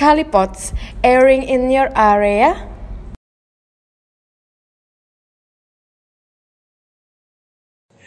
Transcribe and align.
Kalipots, 0.00 0.72
airing 1.04 1.44
in 1.44 1.68
your 1.68 1.92
area. 1.92 2.56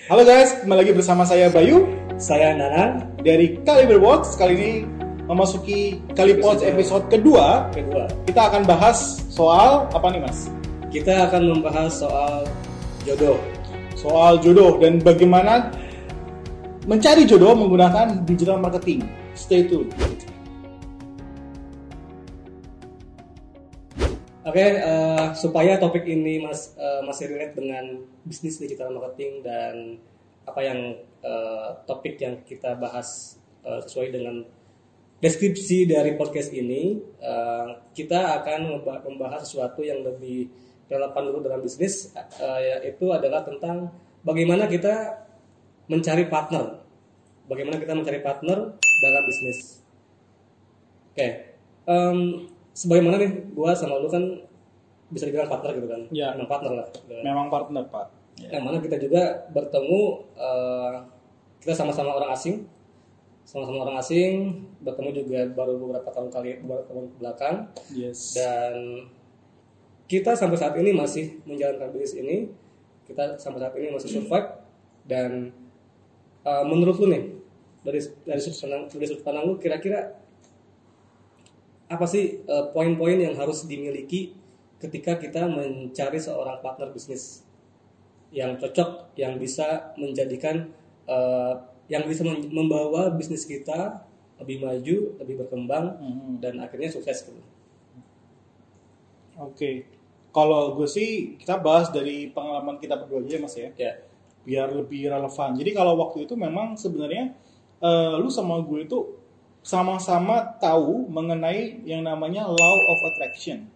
Halo 0.09 0.25
guys, 0.25 0.57
kembali 0.65 0.89
lagi 0.89 0.93
bersama 0.97 1.21
saya 1.21 1.53
Bayu 1.53 1.85
Saya 2.17 2.57
Nana, 2.57 3.13
dari 3.21 3.61
Caliber 3.61 4.01
Watch. 4.01 4.33
Kali 4.41 4.53
ini 4.57 4.71
memasuki 5.29 6.01
Calipods 6.17 6.65
episode 6.65 7.13
kedua. 7.13 7.69
kedua. 7.69 8.09
Kita 8.25 8.49
akan 8.49 8.65
bahas 8.65 9.21
soal 9.29 9.85
apa 9.93 10.09
nih 10.09 10.25
mas? 10.25 10.49
Kita 10.89 11.29
akan 11.29 11.61
membahas 11.61 11.93
soal 11.93 12.49
jodoh. 13.05 13.37
Soal 13.93 14.41
jodoh 14.41 14.81
dan 14.81 14.97
bagaimana 14.97 15.69
mencari 16.89 17.29
jodoh 17.29 17.53
menggunakan 17.53 18.25
digital 18.25 18.57
marketing. 18.57 19.05
Stay 19.37 19.69
tuned. 19.69 19.93
Oke, 24.43 24.59
eh, 24.59 25.27
supaya 25.39 25.79
topik 25.79 26.03
ini 26.03 26.43
mas, 26.43 26.75
eh, 26.75 26.99
masih 27.07 27.31
relate 27.31 27.55
dengan 27.55 28.03
bisnis 28.27 28.59
digital 28.59 28.91
marketing 28.91 29.39
dan 29.39 29.95
apa 30.43 30.59
yang 30.59 30.79
eh, 31.23 31.67
topik 31.87 32.19
yang 32.19 32.43
kita 32.43 32.75
bahas 32.75 33.39
eh, 33.63 33.79
sesuai 33.87 34.11
dengan 34.11 34.43
deskripsi 35.23 35.87
dari 35.87 36.19
podcast 36.19 36.51
ini, 36.51 36.99
eh, 37.23 37.67
kita 37.95 38.43
akan 38.43 38.59
memba- 38.83 38.99
membahas 39.07 39.47
sesuatu 39.47 39.79
yang 39.79 40.03
lebih 40.03 40.51
relevan 40.91 41.23
dulu 41.31 41.39
dalam 41.47 41.63
bisnis, 41.63 42.11
eh, 42.43 42.59
yaitu 42.83 43.15
adalah 43.15 43.47
tentang 43.47 43.95
bagaimana 44.27 44.67
kita 44.67 45.23
mencari 45.87 46.27
partner, 46.27 46.83
bagaimana 47.47 47.79
kita 47.79 47.95
mencari 47.95 48.19
partner 48.19 48.75
dalam 48.75 49.23
bisnis. 49.23 49.59
Oke, 51.15 51.27
em, 51.87 52.19
sebagaimana 52.73 53.21
nih, 53.21 53.31
gua 53.53 53.71
sama 53.77 54.01
lu 54.01 54.09
kan 54.09 54.21
bisa 55.13 55.29
dibilang 55.29 55.47
partner 55.47 55.71
gitu 55.77 55.87
kan? 55.87 56.01
Iya. 56.09 56.27
Memang 56.33 56.49
partner 56.49 56.71
lah. 56.81 56.87
gitu. 56.89 57.13
Memang 57.21 57.47
partner 57.53 57.83
pak. 57.87 58.07
Yang 58.49 58.63
mana 58.65 58.77
kita 58.81 58.97
juga 58.97 59.21
bertemu, 59.53 60.01
eh, 60.33 60.93
kita 61.61 61.73
sama-sama 61.77 62.17
orang 62.17 62.33
asing, 62.33 62.65
sama-sama 63.45 63.85
orang 63.85 64.01
asing, 64.01 64.65
bertemu 64.81 65.09
juga 65.23 65.39
baru 65.53 65.77
beberapa 65.77 66.09
tahun 66.09 66.33
kali 66.33 66.65
beberapa 66.65 66.83
tahun 66.89 67.05
belakang, 67.21 67.55
Yes. 67.93 68.33
dan 68.33 69.05
kita 70.09 70.33
sampai 70.33 70.57
saat 70.57 70.73
ini 70.81 70.91
masih 70.91 71.39
menjalankan 71.45 71.93
bisnis 71.93 72.19
ini, 72.19 72.37
kita 73.05 73.37
sampai 73.37 73.61
saat 73.61 73.75
ini 73.77 73.93
masih 73.93 74.09
survive, 74.17 74.49
dan 75.05 75.53
eh, 76.43 76.63
menurut 76.65 76.97
lu 76.99 77.07
nih 77.13 77.23
dari 77.85 77.99
dari 78.25 78.39
sudut 78.41 78.59
pandang 78.65 78.83
dari 78.89 79.05
sudut 79.05 79.23
pandang 79.23 79.43
lu 79.45 79.53
kira-kira 79.59 80.22
apa 81.89 82.05
sih 82.07 82.41
eh, 82.43 82.65
poin-poin 82.73 83.17
yang 83.19 83.35
harus 83.37 83.65
dimiliki 83.67 84.33
ketika 84.81 85.15
kita 85.19 85.47
mencari 85.47 86.19
seorang 86.19 86.59
partner 86.59 86.91
bisnis 86.91 87.43
yang 88.33 88.57
cocok 88.57 89.13
yang 89.15 89.37
bisa 89.37 89.93
menjadikan 89.99 90.69
eh, 91.07 91.53
yang 91.91 92.03
bisa 92.07 92.23
mem- 92.25 92.49
membawa 92.49 93.11
bisnis 93.13 93.43
kita 93.45 94.03
lebih 94.41 94.63
maju 94.65 94.97
lebih 95.21 95.35
berkembang 95.45 95.85
Mhm. 96.01 96.41
dan 96.43 96.57
akhirnya 96.59 96.89
sukses 96.91 97.23
gitu. 97.27 97.41
Oke. 99.37 99.85
Kalau 100.33 100.73
gue 100.77 100.89
sih 100.89 101.37
kita 101.37 101.61
bahas 101.61 101.93
dari 101.93 102.29
pengalaman 102.33 102.81
kita 102.81 102.97
berdua 102.97 103.21
aja 103.21 103.37
mas 103.37 103.53
ya. 103.57 103.69
ya 103.77 103.91
biar 104.43 104.75
lebih 104.75 105.07
relevan. 105.07 105.55
Jadi 105.55 105.71
kalau 105.71 105.95
waktu 105.95 106.27
itu 106.27 106.35
memang 106.35 106.75
sebenarnya 106.75 107.31
eh, 107.79 108.13
lu 108.19 108.27
sama 108.27 108.59
gue 108.65 108.83
itu 108.83 108.97
sama-sama 109.63 110.59
tahu 110.59 111.07
mengenai 111.07 111.81
yang 111.87 112.03
namanya 112.03 112.45
law 112.45 112.77
of 112.77 112.99
attraction. 113.09 113.71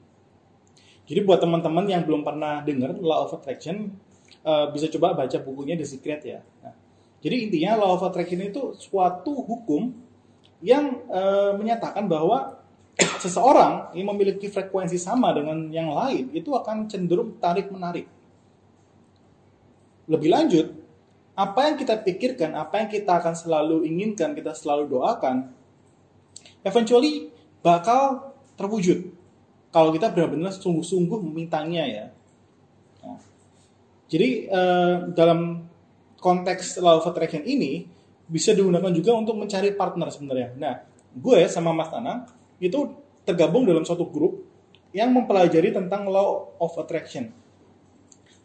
Jadi 1.07 1.23
buat 1.23 1.39
teman-teman 1.39 1.88
yang 1.88 2.03
belum 2.03 2.27
pernah 2.27 2.59
dengar 2.61 2.91
law 2.99 3.25
of 3.25 3.33
attraction 3.39 3.95
eh, 4.44 4.66
bisa 4.75 4.91
coba 4.91 5.16
baca 5.16 5.38
bukunya 5.39 5.79
The 5.79 5.88
Secret 5.88 6.22
ya. 6.28 6.44
Nah, 6.62 6.75
jadi 7.23 7.47
intinya 7.47 7.79
law 7.79 7.95
of 7.95 8.03
attraction 8.03 8.44
itu 8.44 8.75
suatu 8.75 9.41
hukum 9.47 9.95
yang 10.59 11.07
eh, 11.07 11.51
menyatakan 11.56 12.06
bahwa 12.06 12.59
seseorang 13.23 13.95
yang 13.95 14.12
memiliki 14.12 14.51
frekuensi 14.51 15.00
sama 15.00 15.31
dengan 15.31 15.72
yang 15.72 15.89
lain 15.95 16.35
itu 16.35 16.51
akan 16.51 16.91
cenderung 16.91 17.39
tarik 17.39 17.72
menarik 17.72 18.12
lebih 20.07 20.31
lanjut, 20.31 20.67
apa 21.35 21.69
yang 21.69 21.75
kita 21.75 22.00
pikirkan, 22.00 22.56
apa 22.56 22.79
yang 22.81 22.89
kita 22.89 23.19
akan 23.19 23.35
selalu 23.35 23.83
inginkan, 23.83 24.31
kita 24.33 24.56
selalu 24.56 24.88
doakan, 24.88 25.51
eventually 26.63 27.29
bakal 27.62 28.34
terwujud. 28.57 29.13
Kalau 29.69 29.94
kita 29.94 30.09
benar-benar 30.09 30.56
sungguh-sungguh 30.56 31.19
memintanya 31.28 31.84
ya. 31.85 32.06
Nah, 33.03 33.19
jadi 34.09 34.29
eh, 34.50 34.95
dalam 35.13 35.68
konteks 36.18 36.81
law 36.81 36.97
of 36.97 37.06
attraction 37.06 37.45
ini 37.45 37.85
bisa 38.28 38.51
digunakan 38.51 38.90
juga 38.91 39.16
untuk 39.16 39.38
mencari 39.38 39.75
partner 39.75 40.09
sebenarnya. 40.09 40.50
Nah, 40.57 40.73
gue 41.13 41.45
sama 41.47 41.72
Mas 41.72 41.91
Tanang 41.94 42.28
itu 42.57 42.95
tergabung 43.28 43.68
dalam 43.68 43.85
suatu 43.85 44.07
grup 44.07 44.44
yang 44.95 45.12
mempelajari 45.13 45.75
tentang 45.75 46.07
law 46.07 46.57
of 46.57 46.74
attraction. 46.79 47.29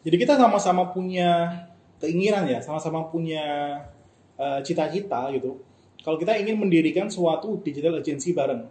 Jadi 0.03 0.15
kita 0.19 0.35
sama-sama 0.35 0.91
punya 0.91 1.63
keinginan 2.03 2.43
ya, 2.45 2.59
sama-sama 2.59 3.07
punya 3.07 3.43
eh, 4.35 4.59
cita-cita 4.61 5.31
gitu. 5.31 5.72
Kalau 6.03 6.19
kita 6.19 6.35
ingin 6.35 6.59
mendirikan 6.59 7.07
suatu 7.07 7.63
digital 7.63 8.03
agency 8.03 8.35
bareng. 8.35 8.67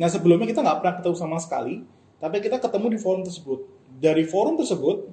Nah 0.00 0.08
sebelumnya 0.08 0.48
kita 0.48 0.64
nggak 0.64 0.78
pernah 0.80 0.94
ketemu 0.96 1.16
sama 1.20 1.36
sekali, 1.36 1.84
tapi 2.16 2.40
kita 2.40 2.56
ketemu 2.56 2.96
di 2.96 2.98
forum 2.98 3.22
tersebut. 3.22 3.60
Dari 4.00 4.24
forum 4.24 4.56
tersebut, 4.56 5.12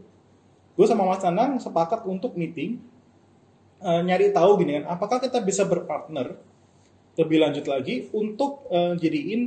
gue 0.79 0.85
sama 0.88 1.03
Mas 1.03 1.19
Tanang 1.19 1.59
sepakat 1.59 2.08
untuk 2.08 2.40
meeting, 2.40 2.79
eh, 3.84 4.02
nyari 4.08 4.31
tahu 4.31 4.63
gini 4.63 4.79
kan, 4.79 4.96
apakah 4.96 5.19
kita 5.19 5.44
bisa 5.44 5.68
berpartner 5.68 6.40
lebih 7.19 7.38
lanjut 7.44 7.68
lagi 7.68 8.08
untuk 8.16 8.72
eh, 8.72 8.96
jadiin 8.96 9.41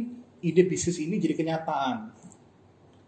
ide 0.44 0.62
bisnis 0.68 1.00
ini 1.00 1.16
jadi 1.16 1.32
kenyataan. 1.32 2.12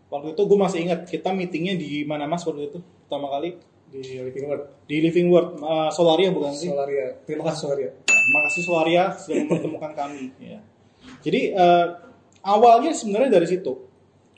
Waktu 0.09 0.33
itu 0.33 0.43
gue 0.49 0.59
masih 0.59 0.79
ingat 0.89 1.05
kita 1.05 1.37
meetingnya 1.37 1.77
di 1.77 2.07
mana 2.09 2.25
mas 2.25 2.47
waktu 2.49 2.73
itu 2.73 2.79
pertama 3.05 3.29
kali 3.29 3.61
di 3.93 4.01
Living 4.01 4.47
World 4.49 4.65
di 4.89 4.97
Living 5.05 5.29
World 5.29 5.51
eh, 5.61 5.91
Solaria 5.93 6.31
bukan 6.33 6.53
sih? 6.57 6.73
Solaria 6.73 7.07
terima 7.29 7.43
kasih 7.51 7.61
Solaria 7.69 7.91
Makasih 8.25 8.63
Solaria 8.63 9.05
sudah 9.13 9.37
mempertemukan 9.45 9.93
kami. 9.93 10.33
Ya. 10.39 10.59
Jadi 11.21 11.53
eh, 11.53 11.87
awalnya 12.41 12.91
sebenarnya 12.91 13.31
dari 13.33 13.47
situ. 13.47 13.73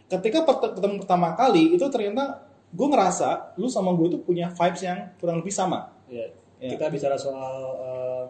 Ketika 0.06 0.46
ketemu 0.46 1.02
pertama 1.02 1.34
kali 1.34 1.74
itu 1.74 1.82
ternyata 1.86 2.46
gue 2.70 2.86
ngerasa 2.86 3.54
lu 3.56 3.66
sama 3.66 3.90
gue 3.92 4.06
tuh 4.08 4.20
punya 4.20 4.50
vibes 4.50 4.82
yang 4.82 4.98
kurang 5.16 5.40
lebih 5.40 5.50
sama. 5.50 5.92
ya. 6.06 6.26
Ya. 6.56 6.72
kita 6.72 6.88
bicara 6.88 7.12
soal 7.14 7.52
eh, 7.76 8.24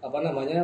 apa 0.00 0.18
namanya 0.20 0.60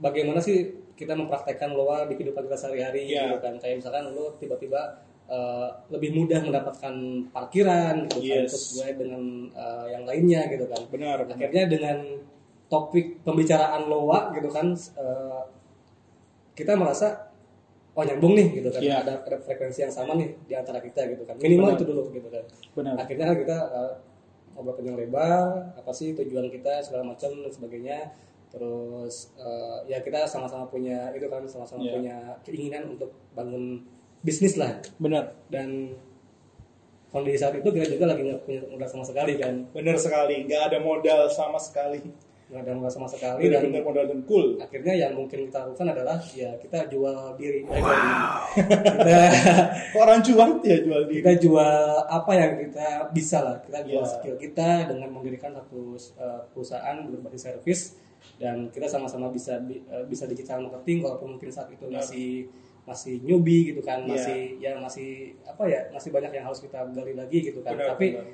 bagaimana 0.00 0.40
sih 0.40 0.64
kita 0.96 1.12
mempraktekkan 1.12 1.72
loa 1.72 2.08
di 2.08 2.16
kehidupan 2.16 2.44
kita 2.44 2.56
sehari-hari 2.56 3.04
Ya. 3.04 3.28
gitu 3.28 3.36
kan 3.38 3.60
kayak 3.60 3.84
misalkan 3.84 4.08
lu 4.08 4.32
tiba-tiba 4.36 4.80
eh, 5.28 5.68
lebih 5.88 6.16
mudah 6.16 6.40
mendapatkan 6.40 6.94
parkiran 7.28 8.08
gitu 8.08 8.16
kan 8.16 8.42
Yes. 8.48 8.48
sesuai 8.48 8.96
dengan 8.96 9.20
eh, 9.50 9.86
yang 9.92 10.08
lainnya 10.08 10.48
gitu 10.48 10.64
kan 10.66 10.80
Benar. 10.88 11.20
benar. 11.20 11.36
akhirnya 11.36 11.64
dengan 11.68 11.96
topik 12.70 13.26
pembicaraan 13.26 13.90
loa 13.90 14.30
gitu 14.32 14.46
kan 14.48 14.70
eh, 14.72 15.42
kita 16.54 16.78
merasa 16.78 17.28
oh 17.90 18.06
nyambung 18.06 18.38
nih 18.38 18.62
gitu 18.62 18.70
kan 18.70 18.78
Iya. 18.80 19.02
ada 19.02 19.12
ada 19.20 19.36
frekuensi 19.36 19.82
yang 19.82 19.90
sama 19.90 20.14
nih 20.14 20.30
di 20.46 20.54
antara 20.54 20.78
kita 20.78 21.02
gitu 21.10 21.26
kan 21.26 21.34
minimal 21.36 21.74
Benar. 21.74 21.78
itu 21.78 21.84
dulu 21.84 22.02
gitu 22.14 22.28
kan 22.30 22.44
Benar. 22.78 22.94
akhirnya 22.96 23.26
kita 23.34 23.56
eh, 23.74 23.92
ngobrol 24.54 24.74
panjang 24.78 24.96
lebar 24.96 25.74
apa 25.74 25.90
sih 25.90 26.14
tujuan 26.14 26.46
kita 26.46 26.78
segala 26.80 27.10
macam 27.10 27.30
dan 27.34 27.50
sebagainya 27.50 27.98
terus 28.50 29.34
eh, 29.34 29.78
ya 29.86 29.98
kita 29.98 30.22
sama-sama 30.24 30.66
punya 30.66 31.10
itu 31.10 31.26
kan 31.26 31.42
sama-sama 31.44 31.82
Iya. 31.82 31.92
punya 31.98 32.16
keinginan 32.46 32.94
untuk 32.94 33.10
bangun 33.34 33.82
bisnis 34.22 34.54
lah 34.54 34.78
Benar. 34.96 35.34
dan 35.50 35.90
kondisi 37.10 37.42
saat 37.42 37.58
itu 37.58 37.66
kita 37.66 37.90
juga 37.90 38.06
lagi 38.06 38.22
nggak 38.22 38.46
punya 38.46 38.62
modal 38.70 38.86
sama 38.86 39.02
sekali 39.02 39.34
kan 39.34 39.54
Benar 39.74 39.98
sekali. 39.98 40.46
Nggak 40.46 40.62
ada 40.70 40.78
modal 40.78 41.20
sama 41.26 41.58
sekali. 41.58 41.98
Nggak 42.50 42.60
ada 42.60 42.72
modal 42.74 42.90
sama 42.90 43.06
sekali 43.06 43.46
dan 43.46 43.62
Benar-benar 43.62 43.82
modal 43.84 44.04
dengkul. 44.06 44.58
akhirnya 44.58 44.94
yang 44.96 45.12
mungkin 45.14 45.46
kita 45.46 45.58
lakukan 45.62 45.86
adalah 45.88 46.18
ya 46.30 46.50
kita 46.58 46.78
jual 46.86 47.14
diri 47.34 47.62
Eh, 47.62 47.78
diri. 47.78 48.10
kita 48.90 49.18
Orang 49.94 50.18
cuan 50.20 50.50
ya 50.60 50.76
jual 50.80 51.02
diri. 51.06 51.22
kita 51.22 51.32
jual 51.38 51.78
apa 52.02 52.32
yang 52.32 52.52
kita 52.60 52.88
bisa 53.10 53.38
lah 53.40 53.56
kita 53.60 53.78
jual 53.82 54.02
Iya. 54.02 54.10
skill 54.10 54.36
kita 54.36 54.68
dengan 54.84 55.08
mendirikan 55.10 55.52
satu 55.52 55.94
uh, 56.16 56.42
perusahaan 56.50 56.96
berbasis 57.04 57.42
service 57.44 57.82
dan 58.36 58.68
kita 58.68 58.84
sama-sama 58.84 59.28
bisa 59.28 59.56
bi- 59.60 59.80
uh, 59.86 60.02
bisa 60.04 60.26
digital 60.26 60.60
marketing 60.60 61.00
walaupun 61.00 61.34
mungkin 61.34 61.48
saat 61.48 61.68
itu 61.68 61.86
Benar. 61.86 62.02
masih 62.02 62.50
masih 62.82 63.22
newbie 63.22 63.70
gitu 63.70 63.80
kan 63.80 64.02
Iya. 64.02 64.10
masih 64.10 64.38
ya 64.58 64.72
masih 64.76 65.08
apa 65.44 65.62
ya 65.64 65.86
masih 65.88 66.10
banyak 66.10 66.32
yang 66.32 66.44
harus 66.44 66.58
kita 66.58 66.82
gali 66.88 67.14
lagi 67.14 67.38
gitu 67.44 67.62
kan 67.62 67.72
Benar, 67.72 67.94
tapi 67.94 68.06
benar. 68.12 68.26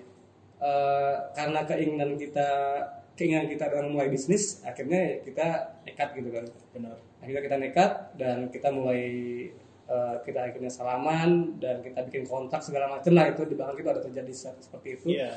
uh, 0.59 1.15
karena 1.33 1.61
keinginan 1.65 2.11
kita 2.17 2.49
keinginan 3.17 3.49
kita 3.49 3.73
dalam 3.73 3.97
mulai 3.97 4.13
bisnis 4.13 4.61
akhirnya 4.63 5.25
kita 5.25 5.81
nekat 5.89 6.09
gitu 6.21 6.29
kan. 6.31 6.45
Benar. 6.77 6.97
Akhirnya 7.25 7.43
kita 7.43 7.57
nekat 7.57 7.93
dan 8.21 8.37
kita 8.53 8.69
mulai 8.71 9.03
eh, 9.89 10.17
kita 10.23 10.41
akhirnya 10.53 10.69
salaman 10.69 11.57
dan 11.57 11.81
kita 11.81 12.05
bikin 12.07 12.29
kontak 12.29 12.61
segala 12.61 12.93
macam. 12.93 13.11
Lah 13.17 13.33
itu 13.33 13.43
di 13.49 13.57
belakang 13.57 13.81
itu 13.81 13.91
ada 13.91 14.03
terjadi 14.05 14.33
se- 14.37 14.61
seperti 14.61 14.89
itu. 15.01 15.07
Iya. 15.17 15.33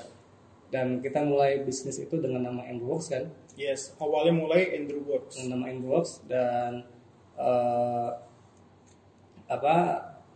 Dan 0.69 1.01
kita 1.01 1.25
mulai 1.25 1.65
bisnis 1.65 1.97
itu 1.97 2.21
dengan 2.21 2.45
nama 2.45 2.61
Endworks 2.67 3.09
kan? 3.09 3.25
Yes 3.57 3.97
awalnya 3.97 4.37
mulai 4.37 4.75
Andrew 4.77 5.01
Works. 5.07 5.39
Dengan 5.41 5.57
nama 5.57 5.65
Endworks 5.73 6.11
dan 6.29 6.85
eh, 7.39 8.09
apa 9.49 9.75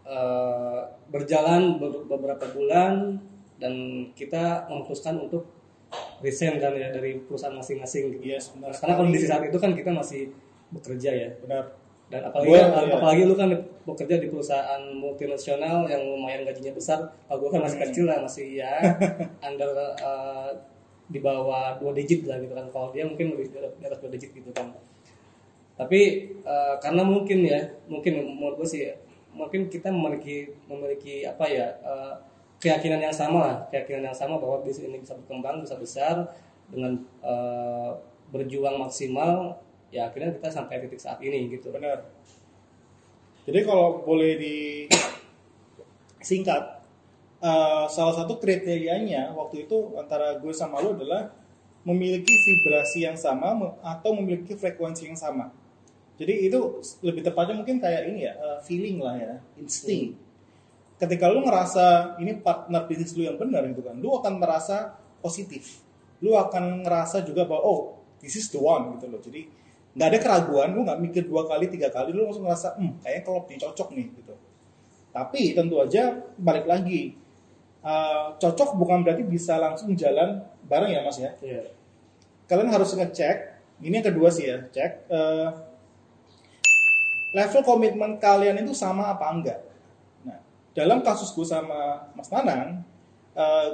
eh, 0.08 0.82
berjalan 1.14 1.78
ber- 1.78 2.08
beberapa 2.10 2.50
bulan 2.50 3.22
dan 3.62 3.74
kita 4.18 4.66
memutuskan 4.68 5.22
untuk 5.22 5.53
resign 6.24 6.56
kan 6.58 6.72
ya 6.74 6.88
dari 6.90 7.20
perusahaan 7.20 7.52
masing-masing 7.52 8.16
gitu. 8.16 8.24
yes 8.26 8.56
benar 8.56 8.72
Karena 8.72 8.96
kondisi 8.96 9.26
saat 9.28 9.44
itu 9.44 9.58
kan 9.60 9.76
kita 9.76 9.92
masih 9.92 10.32
bekerja 10.72 11.12
ya. 11.12 11.30
benar 11.44 11.76
Dan 12.08 12.30
apalagi 12.30 12.50
Gua, 12.54 12.60
iya. 12.62 12.94
apalagi 12.94 13.22
lu 13.26 13.34
kan 13.34 13.50
bekerja 13.84 14.22
di 14.22 14.28
perusahaan 14.30 14.82
multinasional 14.94 15.90
yang 15.90 16.04
lumayan 16.06 16.46
gajinya 16.46 16.70
besar. 16.72 17.00
Kalau 17.26 17.42
gua 17.42 17.50
kan 17.50 17.62
masih 17.66 17.80
Hmm. 17.80 17.86
kecil 17.90 18.06
lah, 18.06 18.18
masih 18.22 18.48
ya 18.62 18.74
under 19.48 19.72
eh, 19.98 20.50
di 21.10 21.20
bawah 21.20 21.74
dua 21.82 21.90
digit 21.92 22.24
lah 22.30 22.38
gitu 22.38 22.54
kan. 22.54 22.70
Kalau 22.70 22.94
dia 22.94 23.04
mungkin 23.04 23.34
lebih 23.34 23.50
di 23.50 23.84
atas 23.84 23.98
dua 23.98 24.12
digit 24.14 24.30
gitu 24.30 24.50
kan. 24.54 24.70
Tapi 25.74 26.02
eh, 26.38 26.74
karena 26.80 27.02
mungkin 27.02 27.40
ya, 27.44 27.60
mungkin 27.90 28.14
menurut 28.38 28.62
gue 28.62 28.68
sih 28.68 28.84
mungkin 29.34 29.66
kita 29.66 29.90
memiliki 29.90 30.54
memiliki 30.70 31.26
apa 31.26 31.50
ya 31.50 31.66
eh, 31.82 32.14
keyakinan 32.64 33.04
yang 33.04 33.12
sama 33.12 33.40
lah, 33.44 33.58
keyakinan 33.68 34.08
yang 34.08 34.16
sama 34.16 34.40
bahwa 34.40 34.64
bisnis 34.64 34.88
ini 34.88 35.04
bisa 35.04 35.20
berkembang, 35.20 35.60
bisa 35.60 35.76
besar 35.76 36.32
dengan 36.72 36.96
eh, 37.20 37.92
berjuang 38.32 38.80
maksimal 38.80 39.60
ya 39.92 40.08
akhirnya 40.08 40.32
kita 40.40 40.48
sampai 40.48 40.80
titik 40.88 41.04
saat 41.04 41.20
ini 41.20 41.52
gitu. 41.52 41.76
benar. 41.76 42.08
Jadi 43.44 43.60
kalau 43.68 44.08
boleh 44.08 44.40
di 44.40 44.58
singkat 46.24 46.88
eh, 47.44 47.86
salah 47.92 48.16
satu 48.16 48.40
kriterianya 48.40 49.36
waktu 49.36 49.68
itu 49.68 50.00
antara 50.00 50.40
gue 50.40 50.56
sama 50.56 50.80
lo 50.80 50.96
adalah 50.96 51.36
memiliki 51.84 52.32
vibrasi 52.32 53.04
yang 53.04 53.20
sama 53.20 53.76
atau 53.84 54.16
memiliki 54.16 54.56
frekuensi 54.56 55.12
yang 55.12 55.20
sama. 55.20 55.52
Jadi 56.16 56.48
itu 56.48 56.80
lebih 57.04 57.28
tepatnya 57.28 57.60
mungkin 57.60 57.84
kayak 57.84 58.08
ini 58.08 58.24
ya 58.24 58.34
eh, 58.40 58.60
feeling 58.64 59.04
lah 59.04 59.20
ya 59.20 59.34
insting 59.60 60.16
ketika 61.04 61.28
lu 61.28 61.44
ngerasa 61.44 62.16
ini 62.24 62.40
partner 62.40 62.88
bisnis 62.88 63.12
lu 63.20 63.28
yang 63.28 63.36
benar 63.36 63.68
gitu 63.68 63.84
kan 63.84 64.00
lu 64.00 64.16
akan 64.16 64.40
merasa 64.40 64.96
positif. 65.20 65.84
Lu 66.24 66.40
akan 66.40 66.88
ngerasa 66.88 67.28
juga 67.28 67.44
bahwa 67.44 67.64
oh 67.68 67.80
this 68.24 68.40
is 68.40 68.48
the 68.48 68.60
one 68.60 68.96
gitu 68.96 69.12
loh. 69.12 69.20
Jadi 69.20 69.44
nggak 69.94 70.08
ada 70.08 70.20
keraguan 70.24 70.72
lu 70.72 70.88
nggak 70.88 71.00
mikir 71.04 71.24
dua 71.28 71.44
kali 71.44 71.68
tiga 71.68 71.92
kali 71.92 72.16
lu 72.16 72.24
langsung 72.24 72.48
ngerasa 72.48 72.80
hmm 72.80 73.04
kayaknya 73.04 73.22
kalau 73.28 73.40
ini 73.52 73.60
cocok 73.60 73.90
nih 73.92 74.08
gitu. 74.16 74.34
Tapi 75.12 75.42
tentu 75.52 75.76
aja 75.84 76.04
balik 76.40 76.66
lagi 76.66 77.20
eh, 77.84 78.26
cocok 78.40 78.80
bukan 78.80 79.04
berarti 79.04 79.28
bisa 79.28 79.60
langsung 79.60 79.92
jalan 80.00 80.40
bareng 80.64 80.90
ya 80.96 81.04
mas 81.04 81.20
ya? 81.20 81.36
Iya. 81.44 81.76
kalian 82.44 82.72
harus 82.72 82.92
ngecek 82.96 83.38
ini 83.84 84.00
yang 84.00 84.08
kedua 84.08 84.30
sih 84.32 84.48
ya 84.48 84.64
cek 84.72 84.92
eh, 85.12 85.50
level 87.34 87.62
komitmen 87.66 88.22
kalian 88.22 88.62
itu 88.62 88.72
sama 88.78 89.12
apa 89.12 89.26
enggak 89.32 89.60
dalam 90.74 91.06
kasus 91.06 91.32
gue 91.34 91.46
sama 91.46 92.10
Mas 92.18 92.30
Nanang 92.34 92.82
eh, 93.38 93.70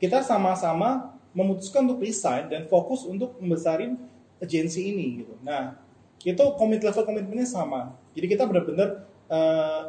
kita 0.00 0.20
sama-sama 0.20 1.16
memutuskan 1.32 1.88
untuk 1.88 2.04
resign 2.04 2.46
dan 2.52 2.68
fokus 2.68 3.02
untuk 3.08 3.40
membesarin 3.40 3.98
agensi 4.38 4.92
ini 4.92 5.24
gitu. 5.24 5.34
Nah 5.40 5.80
itu 6.24 6.44
komit 6.60 6.84
level 6.84 7.04
komitmennya 7.04 7.48
sama. 7.48 7.96
Jadi 8.12 8.26
kita 8.28 8.44
benar-benar 8.44 9.08
eh, 9.28 9.82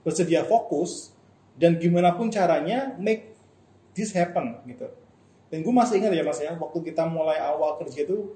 bersedia 0.00 0.42
fokus 0.48 1.12
dan 1.60 1.76
gimana 1.76 2.16
pun 2.16 2.32
caranya 2.32 2.96
make 2.96 3.36
this 3.92 4.16
happen 4.16 4.56
gitu. 4.64 4.88
Dan 5.52 5.66
gue 5.66 5.74
masih 5.74 6.00
ingat 6.00 6.14
ya 6.14 6.22
mas 6.22 6.40
ya 6.40 6.54
waktu 6.56 6.78
kita 6.80 7.04
mulai 7.10 7.36
awal 7.42 7.76
kerja 7.82 8.06
itu 8.06 8.32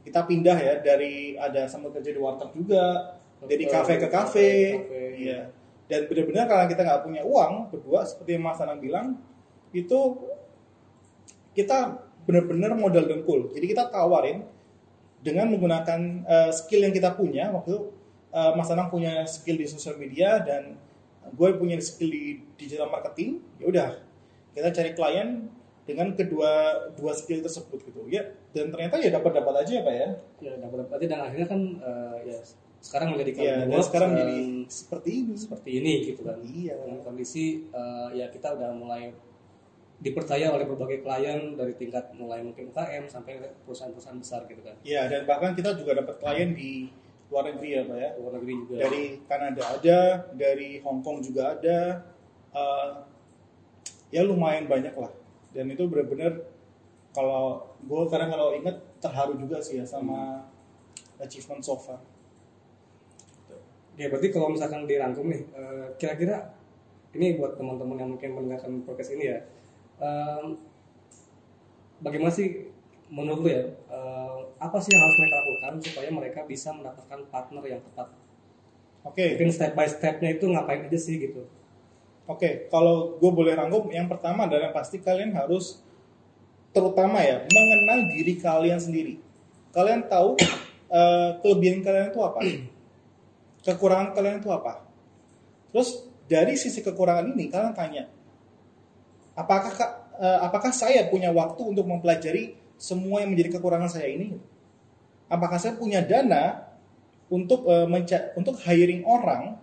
kita 0.00 0.24
pindah 0.24 0.56
ya 0.56 0.74
dari 0.80 1.36
ada 1.36 1.68
sama 1.68 1.92
kerja 1.92 2.16
di 2.16 2.20
warteg 2.20 2.50
juga 2.56 3.14
dari 3.44 3.68
Betul, 3.68 3.74
kafe 3.76 3.94
ke 4.00 4.08
kafe 4.08 4.48
kafe. 4.80 5.02
iya 5.20 5.40
dan 5.90 6.06
benar-benar 6.06 6.46
karena 6.46 6.66
kita 6.70 6.86
nggak 6.86 7.02
punya 7.02 7.22
uang 7.26 7.74
berdua 7.74 8.06
seperti 8.06 8.38
yang 8.38 8.46
mas 8.46 8.62
Anang 8.62 8.78
bilang 8.78 9.18
itu 9.74 9.98
kita 11.50 11.98
benar-benar 12.24 12.78
modal 12.78 13.10
dengkul. 13.10 13.50
Jadi 13.50 13.66
kita 13.74 13.90
tawarin 13.90 14.46
dengan 15.20 15.50
menggunakan 15.50 16.00
eh, 16.24 16.50
skill 16.54 16.86
yang 16.86 16.94
kita 16.94 17.12
punya 17.18 17.50
waktu 17.50 17.74
eh, 18.32 18.52
Mas 18.54 18.70
Anang 18.70 18.88
punya 18.88 19.26
skill 19.26 19.58
di 19.58 19.66
sosial 19.66 19.98
media 19.98 20.40
dan 20.40 20.78
gue 21.34 21.48
punya 21.58 21.76
skill 21.82 22.10
di 22.10 22.40
digital 22.56 22.88
marketing 22.88 23.44
ya 23.60 23.64
udah 23.68 23.88
kita 24.56 24.72
cari 24.72 24.90
klien 24.96 25.46
dengan 25.84 26.14
kedua 26.14 26.86
dua 26.94 27.12
skill 27.18 27.42
tersebut 27.42 27.82
gitu. 27.82 28.06
Ya 28.08 28.30
dan 28.54 28.70
ternyata 28.70 29.02
ya 29.02 29.10
dapat 29.10 29.42
dapat 29.42 29.66
aja 29.66 29.72
ya 29.80 29.82
pak 29.82 29.94
ya. 29.94 30.08
Ya 30.40 30.52
dapat 30.56 30.86
berarti 30.86 31.06
dan 31.10 31.20
akhirnya 31.26 31.48
kan 31.50 31.60
eh, 31.82 32.16
ya 32.30 32.38
sekarang 32.80 33.12
menjadi 33.12 33.30
ya 33.36 33.54
dan 33.64 33.68
Works, 33.76 33.86
sekarang 33.92 34.10
eh, 34.12 34.18
jadi 34.18 34.38
seperti 34.72 35.10
ini 35.12 35.34
seperti 35.36 35.70
ini 35.80 35.92
gitu 36.12 36.20
kan. 36.24 36.38
Iya. 36.40 36.74
Dengan 36.80 36.98
kondisi 37.04 37.68
eh, 37.68 38.08
ya 38.16 38.26
kita 38.32 38.56
udah 38.56 38.70
mulai 38.72 39.12
dipercaya 40.00 40.48
oleh 40.48 40.64
berbagai 40.64 41.04
klien 41.04 41.60
dari 41.60 41.76
tingkat 41.76 42.08
mulai 42.16 42.40
mungkin 42.40 42.72
UKM 42.72 43.04
sampai 43.04 43.36
perusahaan-perusahaan 43.68 44.16
besar 44.16 44.48
gitu 44.48 44.64
kan. 44.64 44.72
ya 44.80 45.04
dan 45.12 45.28
bahkan 45.28 45.52
kita 45.52 45.76
juga 45.76 46.00
dapat 46.00 46.16
klien 46.16 46.56
di 46.56 46.88
luar 47.28 47.52
negeri 47.52 47.68
ya 47.76 47.82
pak 47.84 47.98
ya 48.00 48.10
Luar 48.16 48.32
negeri 48.40 48.54
juga. 48.64 48.76
dari 48.80 49.04
Kanada 49.28 49.62
ada 49.76 49.98
dari 50.32 50.80
Hong 50.80 51.04
Kong 51.04 51.20
juga 51.20 51.52
ada 51.52 52.00
Eh, 52.50 52.90
ya 54.10 54.26
lumayan 54.26 54.66
banyak 54.66 54.90
lah 54.98 55.14
dan 55.54 55.70
itu 55.70 55.86
benar-benar 55.86 56.50
kalau 57.14 57.62
gue 57.78 58.02
kadang 58.10 58.26
kalau 58.34 58.50
inget 58.58 58.74
terharu 58.98 59.38
juga 59.38 59.62
sih 59.62 59.78
ya 59.78 59.86
sama 59.86 60.50
achievement 61.22 61.62
so 61.62 61.78
far 61.78 62.02
Ya 64.00 64.08
berarti 64.08 64.32
kalau 64.32 64.48
misalkan 64.48 64.88
dirangkum 64.88 65.28
nih, 65.28 65.44
eh, 65.52 65.86
kira-kira 66.00 66.56
ini 67.12 67.36
buat 67.36 67.60
teman-teman 67.60 68.00
yang 68.00 68.10
mungkin 68.16 68.32
mendengarkan 68.32 68.80
podcast 68.88 69.12
ini 69.12 69.28
ya, 69.28 69.38
bagaimana 72.00 72.32
sih 72.32 72.72
menurut 73.12 73.44
lu 73.44 73.48
ya, 73.52 73.60
eh, 73.92 74.38
apa 74.56 74.80
sih 74.80 74.96
yang 74.96 75.04
harus 75.04 75.16
mereka 75.20 75.36
lakukan 75.36 75.72
supaya 75.84 76.08
mereka 76.08 76.40
bisa 76.48 76.72
mendapatkan 76.72 77.20
partner 77.28 77.64
yang 77.68 77.82
tepat? 77.84 78.08
oke 79.04 79.24
Mungkin 79.36 79.52
step 79.52 79.72
by 79.76 79.88
stepnya 79.88 80.32
itu 80.32 80.44
ngapain 80.48 80.88
aja 80.88 80.96
sih 81.00 81.20
gitu? 81.20 81.44
Oke, 82.24 82.70
kalau 82.72 83.20
gue 83.20 83.30
boleh 83.34 83.52
rangkum, 83.58 83.90
yang 83.90 84.06
pertama 84.06 84.46
adalah 84.46 84.70
yang 84.70 84.76
pasti 84.76 85.02
kalian 85.02 85.34
harus 85.34 85.82
terutama 86.70 87.18
ya 87.20 87.42
mengenal 87.42 88.06
diri 88.16 88.38
kalian 88.38 88.78
sendiri. 88.80 89.18
Kalian 89.76 90.06
tahu 90.08 90.38
eh, 90.88 91.28
kelebihan 91.42 91.82
kalian 91.82 92.14
itu 92.14 92.20
apa, 92.22 92.40
kekurangan 93.64 94.16
kalian 94.16 94.40
itu 94.40 94.50
apa. 94.52 94.84
Terus 95.70 96.06
dari 96.26 96.54
sisi 96.56 96.80
kekurangan 96.80 97.30
ini 97.34 97.50
kalian 97.50 97.74
tanya, 97.74 98.04
apakah 99.36 99.72
eh, 100.20 100.38
apakah 100.44 100.72
saya 100.74 101.06
punya 101.08 101.30
waktu 101.30 101.62
untuk 101.62 101.86
mempelajari 101.86 102.56
semua 102.80 103.20
yang 103.22 103.32
menjadi 103.32 103.60
kekurangan 103.60 103.90
saya 103.90 104.08
ini? 104.10 104.36
Apakah 105.30 105.62
saya 105.62 105.78
punya 105.78 106.02
dana 106.02 106.70
untuk 107.30 107.64
eh, 107.70 107.86
untuk 108.34 108.58
hiring 108.60 109.06
orang 109.06 109.60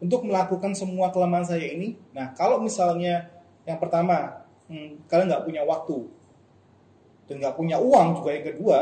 untuk 0.00 0.24
melakukan 0.24 0.72
semua 0.72 1.12
kelemahan 1.12 1.44
saya 1.44 1.66
ini. 1.76 1.94
Nah, 2.16 2.32
kalau 2.32 2.58
misalnya 2.58 3.28
yang 3.68 3.76
pertama 3.76 4.48
hmm, 4.66 5.04
kalian 5.06 5.28
nggak 5.28 5.44
punya 5.44 5.62
waktu 5.68 6.08
dan 7.28 7.34
nggak 7.44 7.54
punya 7.54 7.76
uang 7.76 8.22
juga 8.22 8.30
yang 8.32 8.46
kedua, 8.48 8.78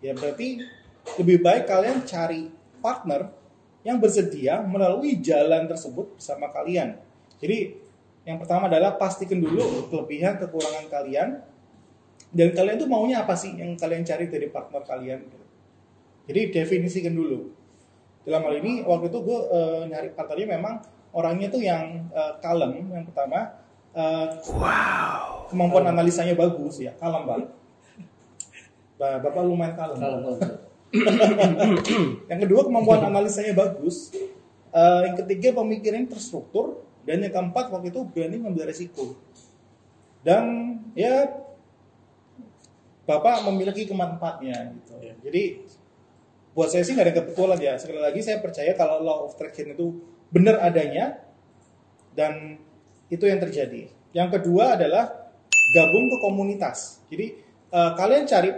ya 0.00 0.12
berarti 0.16 0.64
lebih 1.20 1.38
baik 1.44 1.68
kalian 1.68 2.02
cari 2.08 2.48
partner 2.84 3.32
yang 3.80 3.96
bersedia 3.96 4.60
melalui 4.60 5.16
jalan 5.24 5.64
tersebut 5.64 6.20
bersama 6.20 6.52
kalian. 6.52 7.00
Jadi 7.40 7.80
yang 8.28 8.36
pertama 8.36 8.68
adalah 8.68 9.00
pastikan 9.00 9.40
dulu 9.40 9.88
kelebihan 9.88 10.36
kekurangan 10.36 10.92
kalian. 10.92 11.28
Dan 12.34 12.50
kalian 12.50 12.76
tuh 12.76 12.90
maunya 12.90 13.22
apa 13.22 13.32
sih 13.38 13.54
yang 13.56 13.78
kalian 13.78 14.02
cari 14.02 14.26
dari 14.28 14.50
partner 14.52 14.82
kalian. 14.82 15.20
Jadi 16.28 16.40
definisikan 16.50 17.14
dulu. 17.14 17.52
Dalam 18.24 18.42
hal 18.48 18.58
ini 18.58 18.82
waktu 18.82 19.12
itu 19.12 19.18
gue 19.20 19.38
eh, 19.52 19.82
nyari 19.92 20.08
partnernya 20.16 20.48
memang 20.56 20.74
orangnya 21.14 21.48
tuh 21.52 21.62
yang 21.62 22.08
eh, 22.10 22.32
kalem 22.40 22.90
yang 22.90 23.04
pertama. 23.06 23.60
Eh, 23.94 24.28
kemampuan 25.52 25.86
analisanya 25.86 26.34
bagus 26.34 26.82
ya 26.82 26.90
kalem 26.98 27.22
banget. 27.28 27.48
Ba- 28.98 29.20
bapak 29.22 29.42
lumayan 29.44 29.76
kalem. 29.78 29.98
Kalau 30.00 30.34
yang 32.30 32.40
kedua 32.46 32.60
kemampuan 32.66 33.02
analisanya 33.10 33.54
bagus. 33.56 34.14
Eh, 34.74 35.00
yang 35.10 35.14
ketiga 35.18 35.54
pemikiran 35.58 36.06
terstruktur. 36.06 36.82
Dan 37.04 37.20
yang 37.20 37.34
keempat 37.36 37.68
waktu 37.68 37.92
itu 37.92 38.00
berani 38.08 38.40
mengambil 38.40 38.72
resiko. 38.72 39.12
Dan 40.24 40.76
ya 40.96 41.28
bapak 43.04 43.44
memiliki 43.44 43.84
kemanfaatnya 43.84 44.72
gitu. 44.72 44.96
Iya. 44.96 45.14
jadi 45.20 45.42
buat 46.56 46.72
saya 46.72 46.80
sih 46.80 46.96
nggak 46.96 47.12
ada 47.12 47.16
kebetulan 47.20 47.58
ya. 47.60 47.74
Sekali 47.76 48.00
lagi 48.00 48.20
saya 48.24 48.40
percaya 48.40 48.72
kalau 48.72 49.04
law 49.04 49.28
of 49.28 49.36
attraction 49.36 49.76
itu 49.76 50.00
benar 50.32 50.64
adanya 50.64 51.20
dan 52.16 52.56
itu 53.12 53.28
yang 53.28 53.36
terjadi. 53.36 53.92
Yang 54.16 54.40
kedua 54.40 54.80
adalah 54.80 55.28
gabung 55.76 56.06
ke 56.08 56.16
komunitas. 56.24 57.04
Jadi 57.12 57.36
eh, 57.68 57.90
kalian 58.00 58.24
cari 58.24 58.48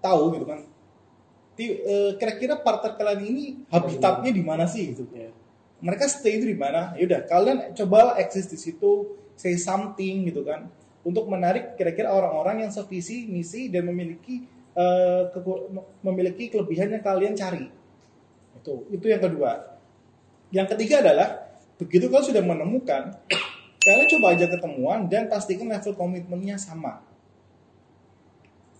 tahu 0.00 0.32
gitu 0.40 0.46
kan 0.48 0.77
kira-kira 2.22 2.54
partner 2.62 2.94
kalian 2.94 3.22
ini 3.26 3.44
habitatnya 3.66 4.30
di 4.30 4.42
mana 4.46 4.64
sih 4.70 4.94
gitu? 4.94 5.10
Ya. 5.10 5.34
mereka 5.78 6.06
stay 6.10 6.38
itu 6.38 6.46
di 6.50 6.58
mana? 6.58 6.94
Yaudah 6.98 7.22
kalian 7.26 7.74
coba 7.74 8.18
eksis 8.18 8.50
di 8.50 8.58
situ 8.58 9.14
say 9.38 9.54
something 9.58 10.26
gitu 10.26 10.42
kan? 10.46 10.70
Untuk 11.06 11.26
menarik 11.30 11.78
kira-kira 11.78 12.10
orang-orang 12.10 12.66
yang 12.66 12.70
sevisi 12.74 13.26
misi 13.30 13.70
dan 13.70 13.86
memiliki 13.86 14.42
eh, 14.74 15.22
keku- 15.34 15.70
memiliki 16.02 16.50
kelebihan 16.50 16.94
yang 16.94 17.02
kalian 17.02 17.34
cari. 17.34 17.66
Itu 18.58 18.86
itu 18.90 19.06
yang 19.06 19.22
kedua. 19.22 19.78
Yang 20.50 20.74
ketiga 20.74 21.02
adalah 21.02 21.28
begitu 21.78 22.10
kalian 22.10 22.26
sudah 22.26 22.42
menemukan 22.42 23.14
kalian 23.86 24.08
coba 24.18 24.26
aja 24.34 24.46
ketemuan 24.50 25.06
dan 25.06 25.30
pastikan 25.30 25.70
level 25.70 25.94
komitmennya 25.94 26.58
sama. 26.58 27.02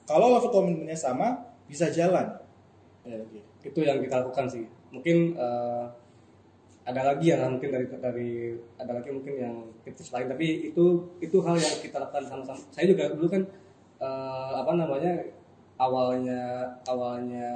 Kalau 0.06 0.34
level 0.34 0.50
komitmennya 0.50 0.98
sama 0.98 1.46
bisa 1.70 1.92
jalan 1.94 2.38
Ya, 3.06 3.18
itu 3.64 3.80
yang 3.82 3.98
kita 4.02 4.20
lakukan 4.20 4.46
sih. 4.50 4.64
Mungkin 4.94 5.36
eh, 5.36 5.84
ada 6.88 7.02
lagi 7.14 7.28
ya 7.28 7.44
mungkin 7.44 7.68
dari 7.68 7.84
dari 8.00 8.30
ada 8.80 8.92
lagi 8.96 9.12
mungkin 9.12 9.34
yang 9.36 9.54
tips 9.84 10.08
lain 10.08 10.24
tapi 10.32 10.72
itu 10.72 10.84
itu 11.20 11.36
hal 11.44 11.56
yang 11.60 11.76
kita 11.84 12.00
lakukan 12.00 12.24
sama-sama. 12.24 12.60
Saya 12.72 12.88
juga 12.88 13.12
dulu 13.12 13.28
kan 13.28 13.42
eh, 14.00 14.52
apa 14.56 14.72
namanya 14.74 15.12
awalnya 15.76 16.40
awalnya 16.88 17.48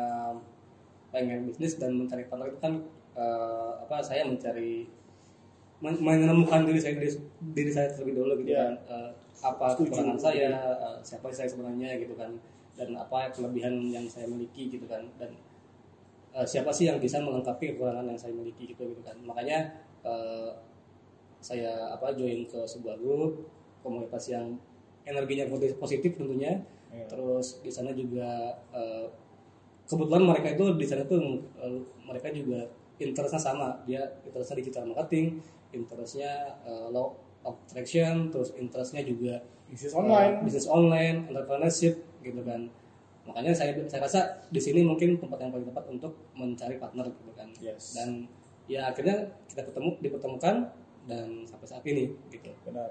pengen 1.12 1.44
bisnis 1.44 1.76
dan 1.76 1.96
mencari 1.96 2.24
partner 2.28 2.48
itu 2.48 2.60
kan 2.60 2.74
eh, 3.16 3.70
apa 3.82 4.00
saya 4.00 4.24
mencari 4.24 4.88
men- 5.82 6.00
menemukan 6.00 6.62
diri 6.64 6.80
saya 6.80 6.96
diri, 6.96 7.10
diri 7.52 7.70
saya 7.72 7.88
terlebih 7.92 8.14
dulu 8.20 8.32
gitu 8.40 8.52
Ya. 8.54 8.68
kan 8.68 8.74
Eh, 8.88 9.10
apa 9.42 9.74
kekurangan 9.74 10.16
saya 10.16 10.48
eh, 10.78 10.96
siapa 11.02 11.28
saya 11.28 11.48
sebenarnya 11.50 11.98
gitu 11.98 12.14
kan 12.14 12.30
dan 12.72 12.96
apa 12.96 13.28
kelebihan 13.32 13.78
yang 13.92 14.06
saya 14.08 14.28
miliki 14.28 14.72
gitu 14.72 14.84
kan. 14.88 15.04
Dan 15.20 15.36
eh, 16.32 16.46
siapa 16.46 16.72
sih 16.72 16.88
yang 16.88 16.98
bisa 16.98 17.20
melengkapi 17.20 17.76
kekurangan 17.76 18.06
yang 18.08 18.18
saya 18.18 18.32
miliki 18.32 18.72
gitu 18.72 18.88
gitu 18.92 19.02
kan. 19.04 19.16
Makanya 19.24 19.72
eh, 20.04 20.50
saya 21.42 21.90
apa 21.90 22.14
join 22.14 22.46
ke 22.46 22.60
sebuah 22.62 22.96
grup 23.02 23.50
komunitas 23.82 24.30
yang 24.30 24.56
energinya 25.02 25.50
positif- 25.76 26.16
tentunya. 26.16 26.62
Ya. 26.92 27.08
terus 27.08 27.64
di 27.64 27.72
sana 27.72 27.88
juga 27.96 28.52
eh, 28.68 29.08
kebetulan 29.88 30.28
mereka 30.28 30.52
itu 30.52 30.76
di 30.76 30.84
sana 30.84 31.08
tuh 31.08 31.40
eh, 31.56 31.80
mereka 32.04 32.28
juga 32.28 32.68
interestnya 33.00 33.40
sama. 33.40 33.80
Dia 33.88 34.04
interestnya 34.28 34.60
digital 34.60 34.92
marketing 34.92 35.40
interestnya 35.72 36.60
eh, 36.68 36.86
law 36.92 37.16
of 37.42 37.58
attraction 37.66 38.30
terus 38.30 38.54
interestnya 38.54 39.02
juga 39.02 39.42
bisnis 39.66 39.96
online. 39.96 40.44
bisnis 40.44 40.68
online 40.68 41.26
entrepreneurship 41.32 41.94
gitu 42.22 42.40
kan 42.42 42.64
makanya 43.22 43.54
saya 43.54 43.70
saya 43.86 44.02
rasa 44.02 44.20
di 44.48 44.58
sini 44.58 44.82
mungkin 44.82 45.14
tempat 45.14 45.38
yang 45.38 45.50
paling 45.50 45.66
tepat 45.66 45.84
untuk 45.88 46.12
mencari 46.32 46.74
partner 46.76 47.06
gitu 47.06 47.30
kan 47.32 47.46
Yes. 47.58 47.94
dan 47.94 48.26
ya 48.66 48.88
akhirnya 48.88 49.14
kita 49.46 49.62
ketemu 49.62 49.98
dipertemukan 50.00 50.70
dan 51.04 51.42
sampai 51.42 51.66
saat 51.68 51.84
ini 51.84 52.10
gitu 52.28 52.50
benar 52.64 52.90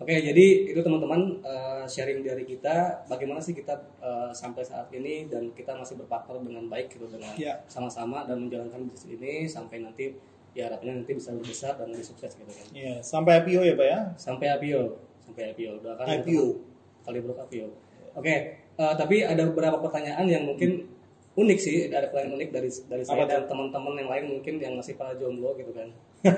Oke, 0.00 0.18
jadi 0.18 0.66
itu 0.66 0.82
teman-teman 0.82 1.38
eh, 1.46 1.84
sharing 1.86 2.26
dari 2.26 2.42
kita 2.42 3.06
bagaimana 3.06 3.38
sih 3.38 3.54
kita 3.54 3.70
eh, 4.02 4.34
sampai 4.34 4.58
saat 4.60 4.90
ini 4.90 5.30
dan 5.30 5.54
kita 5.54 5.78
masih 5.78 5.94
berpartner 5.94 6.42
dengan 6.42 6.66
baik 6.66 6.90
gitu 6.90 7.06
dengan 7.06 7.30
Ya. 7.38 7.62
sama-sama 7.70 8.26
dan 8.26 8.42
menjalankan 8.42 8.82
bisnis 8.82 9.14
ini 9.14 9.46
sampai 9.46 9.78
nanti 9.78 10.10
ya 10.58 10.66
harapannya 10.66 11.04
nanti 11.04 11.12
bisa 11.14 11.30
lebih 11.30 11.54
besar 11.54 11.78
dan 11.78 11.94
lebih 11.94 12.02
sukses 12.02 12.34
gitu 12.34 12.50
kan. 12.50 12.66
Iya, 12.74 12.98
sampai 12.98 13.46
IPO 13.46 13.62
ya 13.62 13.74
Pak 13.78 13.86
ya? 13.86 14.00
Sampai 14.18 14.46
IPO, 14.58 14.82
sampai 15.22 15.42
IPO. 15.54 15.72
Doakan 15.80 16.04
IPO. 16.18 16.18
teman-teman 16.18 16.46
kali 17.06 17.18
bro 17.22 17.34
IPO. 17.38 17.66
Oke, 18.12 18.34
eh, 18.58 18.94
tapi 18.94 19.22
ada 19.22 19.42
beberapa 19.46 19.76
pertanyaan 19.78 20.24
yang 20.26 20.44
mungkin 20.44 20.84
unik 21.32 21.58
sih, 21.58 21.88
ada 21.88 22.12
pertanyaan 22.12 22.36
unik 22.36 22.48
dari 22.52 22.68
dari 22.86 23.02
saya 23.02 23.24
Apa 23.24 23.30
dan 23.30 23.42
teman-teman 23.48 23.94
yang 23.96 24.10
lain 24.12 24.24
mungkin 24.36 24.54
yang 24.56 24.74
masih 24.76 24.94
para 24.94 25.16
jomblo 25.16 25.56
gitu 25.56 25.72
kan. 25.72 25.88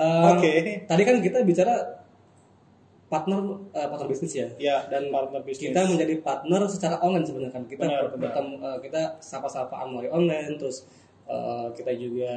Eh, 0.00 0.24
Oke. 0.32 0.52
Tadi 0.88 1.02
kan 1.04 1.20
kita 1.20 1.44
bicara 1.44 1.76
partner 3.10 3.42
eh, 3.74 3.84
partner 3.84 4.08
bisnis 4.08 4.32
ya. 4.32 4.48
Ya, 4.56 4.76
Dan 4.86 5.10
partner 5.10 5.42
bisnis. 5.42 5.74
kita 5.74 5.82
menjadi 5.84 6.14
partner 6.22 6.62
secara 6.70 6.96
online 7.02 7.26
sebenarnya 7.26 7.52
kan. 7.52 7.64
Kita 7.66 7.84
Benar, 7.84 8.00
ber- 8.00 8.10
benar. 8.14 8.20
bertemu 8.32 8.52
eh, 8.64 8.78
kita 8.80 9.02
sapa-sapaan 9.20 9.92
melalui 9.92 10.08
online 10.08 10.56
terus 10.56 10.86
eh, 11.26 11.66
kita 11.74 11.92
juga 11.92 12.32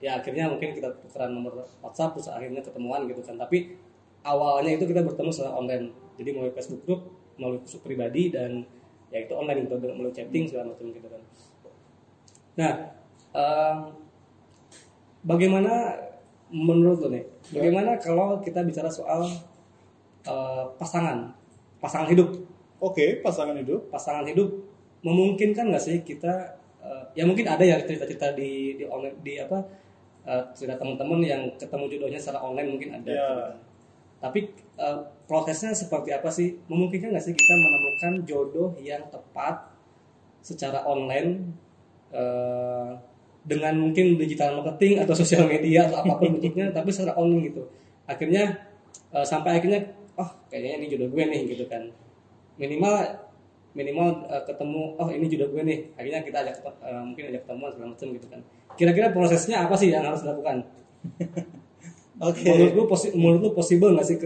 ya 0.00 0.18
akhirnya 0.18 0.50
mungkin 0.50 0.72
kita 0.72 0.90
tukeran 0.98 1.30
nomor 1.30 1.54
WhatsApp 1.78 2.18
terus 2.18 2.26
akhirnya 2.26 2.64
ketemuan 2.64 3.06
gitu 3.06 3.20
kan. 3.20 3.36
Tapi 3.38 3.78
awalnya 4.24 4.74
itu 4.74 4.88
kita 4.88 5.04
bertemu 5.04 5.30
secara 5.30 5.54
online. 5.54 5.92
Jadi 6.16 6.28
melalui 6.34 6.50
Facebook 6.50 6.82
group, 6.82 7.14
melalui 7.36 7.60
Facebook 7.62 7.84
pribadi 7.86 8.30
dan 8.30 8.62
ya 9.14 9.22
itu 9.22 9.32
online 9.34 9.66
gitu 9.66 9.78
melalui 9.78 10.14
chatting 10.14 10.44
segala 10.50 10.74
macam 10.74 10.86
gitu 10.90 11.06
kan. 11.06 11.22
Nah, 12.54 12.72
em, 13.34 13.78
bagaimana 15.22 15.98
menurut 16.50 16.98
lo 17.02 17.08
nih? 17.10 17.24
Bagaimana 17.50 17.98
kalau 17.98 18.38
kita 18.42 18.62
bicara 18.62 18.90
soal 18.90 19.26
eh, 20.24 20.64
pasangan, 20.78 21.34
pasangan 21.78 22.08
hidup, 22.10 22.32
Oke, 22.82 23.24
pasangan 23.24 23.56
hidup. 23.56 23.88
pasangan 23.88 24.28
hidup 24.28 24.50
memungkinkan 25.00 25.72
nggak 25.72 25.84
sih 25.84 26.00
kita? 26.04 26.60
eh, 26.84 27.04
ya 27.16 27.24
mungkin 27.24 27.48
ada 27.48 27.64
ya 27.64 27.80
cerita-cerita 27.80 28.36
di 28.36 28.76
di 28.76 28.84
online 28.84 29.16
di 29.24 29.40
apa 29.40 29.58
eh, 30.28 30.42
cerita 30.52 30.76
teman-teman 30.76 31.20
yang 31.24 31.42
ketemu 31.56 31.84
jodohnya 31.96 32.20
secara 32.20 32.44
online 32.44 32.68
mungkin 32.76 32.90
ada. 33.00 33.08
Ya. 33.10 33.30
Tapi 34.24 34.40
eh, 34.56 34.98
prosesnya 35.28 35.76
seperti 35.76 36.16
apa 36.16 36.32
sih? 36.32 36.56
Memungkinkan 36.64 37.12
nggak 37.12 37.24
sih 37.28 37.36
kita 37.36 37.54
menemukan 37.60 38.12
jodoh 38.24 38.72
yang 38.80 39.04
tepat 39.12 39.68
secara 40.40 40.80
online 40.88 41.52
eh, 42.08 42.90
dengan 43.44 43.76
mungkin 43.76 44.16
digital 44.16 44.64
marketing 44.64 45.04
atau 45.04 45.12
sosial 45.20 45.44
media 45.44 45.92
atau 45.92 46.00
apa 46.00 46.16
pun 46.16 46.40
bentuknya, 46.40 46.72
tapi 46.72 46.88
secara 46.88 47.12
online 47.20 47.52
gitu. 47.52 47.68
Akhirnya 48.08 48.64
eh, 49.12 49.26
sampai 49.28 49.60
akhirnya, 49.60 49.92
oh 50.16 50.30
kayaknya 50.48 50.80
ini 50.80 50.86
jodoh 50.88 51.08
gue 51.12 51.24
nih 51.28 51.40
gitu 51.52 51.68
kan. 51.68 51.84
Minimal 52.56 53.20
minimal 53.76 54.24
eh, 54.32 54.42
ketemu, 54.48 54.82
oh 54.96 55.08
ini 55.12 55.26
jodoh 55.28 55.52
gue 55.52 55.62
nih. 55.68 55.78
Akhirnya 56.00 56.24
kita 56.24 56.36
ajak 56.48 56.56
eh, 56.64 57.02
mungkin 57.04 57.24
ajak 57.28 57.44
ketemuan 57.44 57.70
segala 57.76 57.88
macam 57.92 58.08
gitu 58.08 58.26
kan. 58.32 58.40
Kira-kira 58.74 59.12
prosesnya 59.12 59.68
apa 59.68 59.76
sih 59.76 59.92
yang 59.92 60.08
harus 60.08 60.24
dilakukan? 60.24 60.64
Oke. 62.22 62.46
Menurut 62.46 62.74
lu, 62.78 62.84
posi 62.86 63.06
menurut 63.10 63.40
lu 63.42 63.50
possible 63.50 63.90
nggak 63.90 64.06
sih 64.06 64.16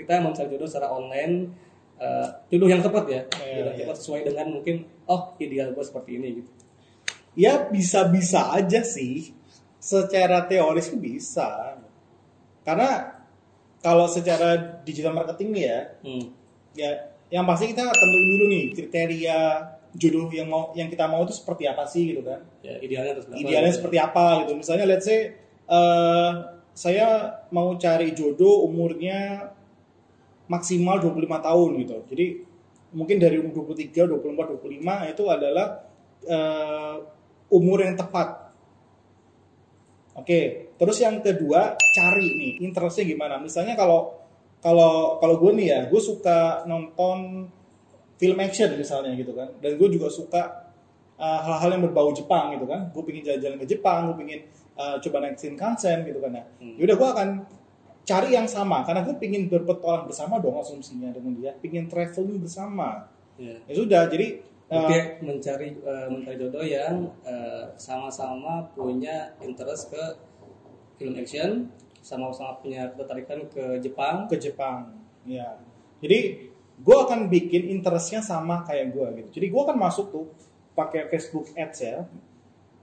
kita 0.00 0.12
mencari 0.24 0.48
jodoh 0.48 0.68
secara 0.68 0.88
online? 0.92 1.52
eh, 1.94 2.26
jodoh 2.50 2.66
yang 2.66 2.82
tepat 2.82 3.04
ya, 3.06 3.20
jodoh 3.30 3.70
yang 3.70 3.76
iya. 3.78 3.84
tepat 3.86 3.96
sesuai 4.02 4.20
dengan 4.26 4.46
mungkin, 4.50 4.82
oh 5.06 5.30
ideal 5.38 5.70
gue 5.70 5.84
seperti 5.86 6.18
ini 6.18 6.28
gitu. 6.42 6.50
Ya 7.38 7.66
bisa-bisa 7.70 8.50
aja 8.50 8.82
sih. 8.82 9.30
Secara 9.78 10.48
teoris 10.48 10.90
bisa. 10.96 11.76
Karena 12.64 13.20
kalau 13.78 14.08
secara 14.08 14.80
digital 14.82 15.12
marketing 15.12 15.48
nih 15.54 15.64
ya, 15.68 15.80
Hmm. 16.02 16.24
ya 16.74 16.90
yang 17.30 17.44
pasti 17.44 17.70
kita 17.70 17.84
tentuin 17.84 18.26
dulu 18.36 18.44
nih 18.48 18.64
kriteria 18.72 19.38
jodoh 19.94 20.26
yang 20.34 20.48
mau 20.50 20.72
yang 20.74 20.88
kita 20.90 21.06
mau 21.06 21.22
itu 21.22 21.36
seperti 21.36 21.68
apa 21.70 21.84
sih 21.86 22.10
gitu 22.16 22.24
kan. 22.26 22.40
ya 22.64 22.74
idealnya 22.82 23.12
terus 23.20 23.26
Idealnya 23.30 23.70
gitu. 23.70 23.78
seperti 23.78 23.96
apa 24.00 24.24
gitu. 24.44 24.52
Misalnya 24.56 24.84
let's 24.88 25.06
say 25.06 25.30
eh, 25.68 26.30
saya 26.74 27.38
mau 27.54 27.78
cari 27.78 28.10
jodoh 28.12 28.66
umurnya 28.66 29.50
maksimal 30.50 30.98
25 31.00 31.46
tahun 31.46 31.70
gitu. 31.80 31.96
Jadi 32.10 32.26
mungkin 32.94 33.16
dari 33.22 33.38
umur 33.38 33.70
23, 33.70 34.10
24, 34.10 34.58
25 34.58 35.12
itu 35.14 35.24
adalah 35.30 35.66
eh, 36.26 36.96
umur 37.54 37.78
yang 37.86 37.94
tepat. 37.94 38.50
Oke, 40.14 40.70
terus 40.78 40.98
yang 41.02 41.18
kedua 41.22 41.74
cari 41.74 42.26
nih 42.38 42.52
interestnya 42.62 43.06
gimana. 43.06 43.38
Misalnya 43.42 43.74
kalau 43.74 44.14
kalau 44.62 45.18
kalau 45.18 45.36
gue 45.42 45.52
nih 45.58 45.66
ya, 45.70 45.80
gue 45.90 46.00
suka 46.02 46.62
nonton 46.70 47.50
film 48.14 48.38
action 48.38 48.70
misalnya 48.78 49.12
gitu 49.18 49.34
kan, 49.34 49.50
dan 49.58 49.74
gue 49.74 49.88
juga 49.90 50.06
suka 50.06 50.70
uh, 51.18 51.40
hal-hal 51.42 51.76
yang 51.76 51.82
berbau 51.90 52.14
Jepang 52.14 52.54
gitu 52.54 52.66
kan. 52.70 52.94
Gue 52.94 53.02
pengen 53.02 53.26
jalan-jalan 53.26 53.58
ke 53.58 53.66
Jepang, 53.66 53.98
gue 54.10 54.16
pengen 54.22 54.40
uh, 54.78 54.96
coba 55.00 55.16
naik 55.24 55.38
Shinkansen 55.38 56.06
gitu 56.06 56.18
kan 56.22 56.32
ya. 56.34 56.44
Hmm. 56.60 56.74
Yaudah 56.78 56.96
gue 56.96 57.08
akan 57.14 57.28
cari 58.04 58.36
yang 58.36 58.44
sama 58.44 58.84
karena 58.84 59.00
gue 59.00 59.16
pengen 59.16 59.48
berpetualang 59.48 60.04
bersama 60.04 60.36
dong 60.36 60.60
asumsinya 60.60 61.08
dengan 61.10 61.32
dia, 61.40 61.56
pengen 61.56 61.88
traveling 61.88 62.38
bersama. 62.38 63.08
Ya. 63.40 63.56
Ya 63.64 63.74
sudah, 63.74 64.06
jadi 64.12 64.44
uh, 64.68 64.76
Berarti 64.84 64.98
mencari 65.24 65.68
eh, 65.74 66.06
mencari 66.12 66.36
jodoh 66.38 66.64
yang 66.64 67.10
eh, 67.24 67.64
sama-sama 67.80 68.68
punya 68.76 69.34
interest 69.40 69.90
ke 69.90 70.02
film 71.00 71.16
action, 71.18 71.50
sama-sama 72.04 72.60
punya 72.60 72.92
ketertarikan 72.92 73.48
ke 73.50 73.64
Jepang. 73.82 74.28
ke 74.28 74.36
Jepang. 74.38 75.00
Ya. 75.24 75.58
Jadi 76.04 76.52
gue 76.74 76.96
akan 76.96 77.32
bikin 77.32 77.72
interestnya 77.72 78.20
sama 78.20 78.62
kayak 78.68 78.92
gue 78.92 79.08
gitu. 79.24 79.28
Jadi 79.40 79.46
gue 79.48 79.60
akan 79.64 79.76
masuk 79.80 80.06
tuh 80.12 80.26
pakai 80.76 81.08
Facebook 81.08 81.48
Ads 81.56 81.78
ya, 81.80 82.04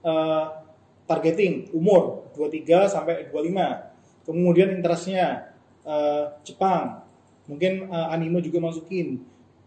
eh, 0.02 0.46
targeting 1.04 1.70
umur 1.74 2.30
23 2.34 2.88
sampai 2.88 3.28
25. 3.28 4.26
Kemudian 4.26 4.70
interestnya 4.70 5.50
eh, 5.82 6.24
Jepang, 6.46 7.02
mungkin 7.46 7.90
eh, 7.90 8.06
anime 8.14 8.38
juga 8.40 8.62
masukin, 8.62 9.18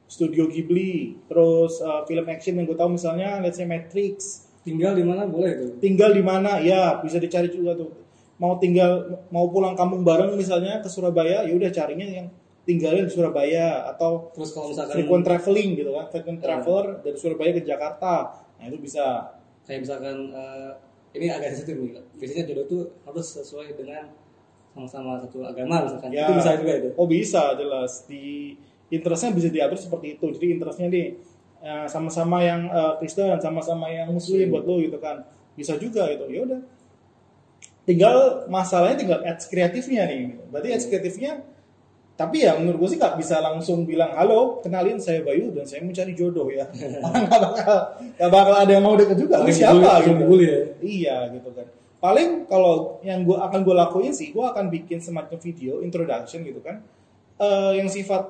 Studio 0.06 0.48
Ghibli, 0.48 1.18
terus 1.28 1.82
eh, 1.84 2.02
film 2.08 2.26
action 2.30 2.56
yang 2.56 2.66
gue 2.66 2.78
tahu 2.78 2.96
misalnya 2.96 3.44
let's 3.44 3.60
say 3.60 3.68
Matrix, 3.68 4.48
tinggal 4.64 4.96
di 4.96 5.04
mana? 5.04 5.28
Boleh 5.28 5.54
tuh. 5.60 5.70
Tinggal 5.84 6.16
di 6.16 6.24
mana? 6.24 6.62
Ya 6.64 6.98
bisa 7.04 7.20
dicari 7.20 7.52
juga 7.52 7.76
tuh. 7.76 7.92
Mau 8.36 8.60
tinggal 8.60 9.24
mau 9.32 9.48
pulang 9.48 9.76
kampung 9.80 10.04
bareng 10.04 10.36
misalnya 10.36 10.84
ke 10.84 10.92
Surabaya 10.92 11.48
ya 11.48 11.54
udah 11.56 11.72
carinya 11.72 12.04
yang 12.04 12.28
tinggalnya 12.68 13.08
di 13.08 13.14
Surabaya 13.14 13.88
atau 13.94 14.34
terus 14.36 14.52
kalau 14.52 14.74
misalkan 14.74 14.98
frequent 15.00 15.24
traveling 15.24 15.70
gitu 15.78 15.92
kan 15.96 16.06
frequent 16.12 16.40
Iya. 16.42 16.44
traveler 16.44 16.86
dari 17.00 17.16
Surabaya 17.16 17.52
ke 17.56 17.62
Jakarta. 17.64 18.14
Nah 18.60 18.66
itu 18.68 18.78
bisa. 18.82 19.36
Kayak 19.64 19.88
misalkan 19.88 20.18
eh, 20.36 20.72
ini 21.16 21.28
agak 21.32 21.56
sensitif 21.56 21.76
nih 21.80 21.92
biasanya 22.20 22.44
jodoh 22.52 22.66
tuh 22.68 22.82
harus 23.08 23.28
sesuai 23.32 23.76
dengan 23.80 24.12
sama-sama 24.76 25.24
satu 25.24 25.40
agama 25.48 25.88
misalkan. 25.88 26.12
Ya. 26.12 26.28
Itu 26.28 26.34
bisa 26.36 26.52
juga 26.60 26.74
itu. 26.76 26.90
Oh 27.00 27.08
bisa 27.08 27.56
jelas. 27.56 28.04
Di 28.04 28.60
interestnya 28.92 29.32
bisa 29.32 29.48
diatur 29.48 29.80
seperti 29.80 30.20
itu. 30.20 30.26
Jadi 30.36 30.46
interestnya 30.52 30.88
nih 30.92 31.08
eh, 31.64 31.88
sama-sama 31.88 32.44
yang 32.44 32.68
eh, 32.68 32.94
Kristen 33.00 33.40
sama-sama 33.40 33.88
yang 33.88 34.12
Muslim 34.12 34.52
buat 34.52 34.68
lo 34.68 34.84
gitu 34.84 35.00
kan. 35.00 35.24
Bisa 35.56 35.80
juga 35.80 36.12
gitu 36.12 36.28
ya 36.28 36.44
udah. 36.44 36.62
Tinggal 37.88 38.50
masalahnya 38.52 38.98
tinggal 39.00 39.20
ads 39.24 39.48
kreatifnya 39.48 40.04
nih. 40.12 40.36
Berarti 40.52 40.70
ads 40.76 40.86
kreatifnya 40.92 41.32
tapi 42.16 42.48
ya 42.48 42.56
menurut 42.56 42.80
gue 42.80 42.90
sih 42.96 43.00
nggak 43.00 43.20
bisa 43.20 43.44
langsung 43.44 43.84
bilang 43.84 44.16
halo 44.16 44.64
kenalin 44.64 44.96
saya 44.96 45.20
Bayu 45.20 45.52
dan 45.52 45.68
saya 45.68 45.84
mencari 45.84 46.16
jodoh 46.16 46.48
ya. 46.48 46.64
Nggak 47.28 47.40
bakal 47.44 47.78
nggak 48.16 48.32
bakal 48.32 48.54
ada 48.56 48.72
yang 48.72 48.84
mau 48.88 48.96
deket 48.96 49.20
juga 49.20 49.44
lu 49.44 49.52
siapa 49.52 50.00
gitu. 50.00 50.24
ya. 50.40 50.60
iya 50.80 51.16
gitu 51.36 51.52
kan. 51.52 51.68
Paling 52.00 52.48
kalau 52.48 53.04
yang 53.04 53.28
gue 53.28 53.36
akan 53.36 53.60
gue 53.68 53.76
lakuin 53.76 54.14
sih 54.16 54.32
gue 54.32 54.40
akan 54.48 54.72
bikin 54.72 55.04
semacam 55.04 55.36
video 55.44 55.84
introduction 55.84 56.48
gitu 56.48 56.64
kan. 56.64 56.80
Eh, 57.36 57.84
yang 57.84 57.92
sifat 57.92 58.24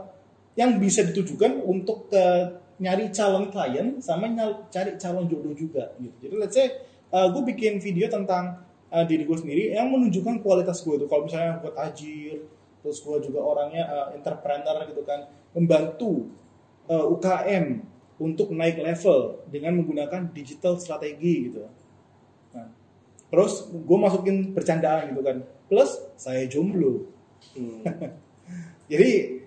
yang 0.57 0.81
bisa 0.81 1.05
ditujukan 1.05 1.61
untuk 1.61 2.09
ke 2.09 2.25
nyari 2.81 3.13
calon 3.13 3.53
klien 3.53 4.01
sama 4.01 4.25
nyal- 4.33 4.65
cari 4.73 4.97
calon 4.97 5.29
jodoh 5.29 5.53
juga 5.53 5.93
gitu. 6.01 6.25
Jadi 6.25 6.35
let's 6.41 6.57
say 6.57 6.73
gue 7.13 7.43
bikin 7.53 7.77
video 7.77 8.09
tentang 8.09 8.65
eh, 8.89 9.05
diri 9.05 9.29
gue 9.29 9.37
sendiri 9.37 9.77
yang 9.77 9.93
menunjukkan 9.93 10.41
kualitas 10.41 10.81
gue 10.81 11.05
tuh 11.05 11.05
kalau 11.05 11.29
misalnya 11.29 11.61
gue 11.61 11.69
tajir 11.69 12.54
terus 12.85 13.01
gue 13.01 13.17
juga 13.25 13.41
orangnya 13.41 13.89
eh, 13.89 14.21
entrepreneur 14.21 14.85
gitu 14.85 15.01
kan 15.01 15.25
membantu 15.57 16.29
eh, 16.85 17.01
UKM 17.01 17.81
untuk 18.21 18.53
naik 18.53 18.77
level 18.77 19.41
dengan 19.49 19.81
menggunakan 19.81 20.29
digital 20.29 20.77
strategi 20.77 21.49
gitu 21.49 21.65
Nah, 22.55 22.71
terus 23.27 23.67
gue 23.67 23.97
masukin 23.99 24.55
bercandaan 24.55 25.11
gitu 25.11 25.21
kan. 25.21 25.37
Plus 25.67 25.91
saya 26.15 26.47
jomblo. 26.47 27.11
Hmm. 27.51 27.83
Jadi 28.91 29.43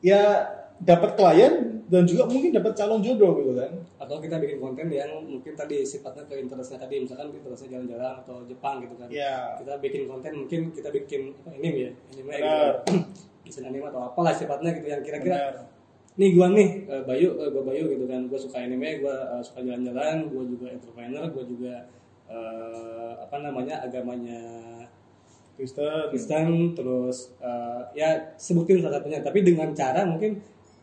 ya 0.00 0.48
dapat 0.80 1.20
klien 1.20 1.65
dan 1.86 2.02
juga 2.02 2.26
mungkin 2.26 2.50
dapat 2.50 2.72
calon 2.74 2.98
jodoh 2.98 3.38
gitu 3.38 3.52
kan. 3.54 3.70
atau 3.96 4.18
kita 4.18 4.36
bikin 4.36 4.58
konten 4.58 4.86
yang 4.88 5.10
mungkin 5.22 5.54
tadi 5.54 5.80
sifatnya 5.80 6.26
ke 6.26 6.34
interestnya 6.36 6.78
tadi 6.78 6.98
misalkan 6.98 7.30
interestnya 7.30 7.78
jalan-jalan 7.78 8.12
atau 8.20 8.42
Jepang 8.44 8.82
gitu 8.82 8.94
kan 8.94 9.06
Ya. 9.06 9.54
kita 9.56 9.78
bikin 9.78 10.02
konten 10.04 10.32
mungkin 10.36 10.60
kita 10.70 10.90
bikin 10.90 11.30
apa 11.32 11.48
anime 11.52 11.78
ya 11.78 11.90
anime 12.10 12.32
Benar. 12.36 12.74
gitu 12.84 12.98
desain 13.46 13.64
anime 13.64 13.86
atau 13.86 14.02
apalah 14.04 14.34
sifatnya 14.34 14.74
gitu 14.74 14.86
yang 14.88 14.98
kira-kira 15.00 15.38
nih 16.16 16.34
gua 16.34 16.50
nih 16.50 16.68
eh, 16.84 17.02
Bayu 17.04 17.28
eh, 17.36 17.48
gua 17.48 17.62
Bayu 17.62 17.84
gitu 17.86 18.04
kan 18.04 18.26
gua 18.26 18.38
suka 18.40 18.58
anime 18.58 18.98
gua 18.98 19.38
eh, 19.38 19.42
suka 19.46 19.62
jalan-jalan 19.62 20.26
gua 20.26 20.42
juga 20.42 20.66
entrepreneur 20.68 21.24
gua 21.30 21.44
juga 21.44 21.74
eh, 22.26 23.12
apa 23.16 23.36
namanya 23.38 23.78
agamanya 23.80 24.40
Kristen. 25.54 26.10
Kristen 26.10 26.46
terus 26.74 27.32
eh, 27.38 27.82
ya 27.94 28.08
sebutin 28.36 28.82
salah 28.82 28.98
satunya 28.98 29.22
tapi 29.22 29.40
dengan 29.40 29.70
cara 29.70 30.02
mungkin 30.02 30.36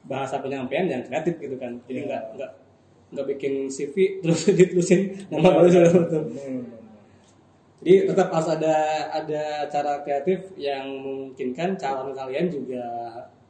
bahasa 0.04 0.38
penyampaian 0.38 0.86
yang 0.86 1.02
kreatif 1.02 1.38
gitu 1.38 1.56
kan 1.56 1.80
jadi 1.84 2.00
Iya. 2.00 2.08
nggak 2.08 2.24
nggak 2.36 2.52
nggak 3.14 3.26
bikin 3.36 3.54
CV 3.68 3.96
terus 4.20 4.42
ditulisin 4.58 5.02
nama 5.30 5.54
baru 5.54 5.68
sudah 5.68 5.92
betul 5.94 6.24
Hmm. 6.34 6.64
jadi 7.80 8.08
tetap 8.08 8.28
harus 8.30 8.50
ada 8.50 8.76
ada 9.12 9.44
cara 9.68 10.00
kreatif 10.02 10.56
yang 10.56 10.88
memungkinkan 10.98 11.76
calon 11.76 12.12
kalian 12.12 12.48
juga 12.48 12.84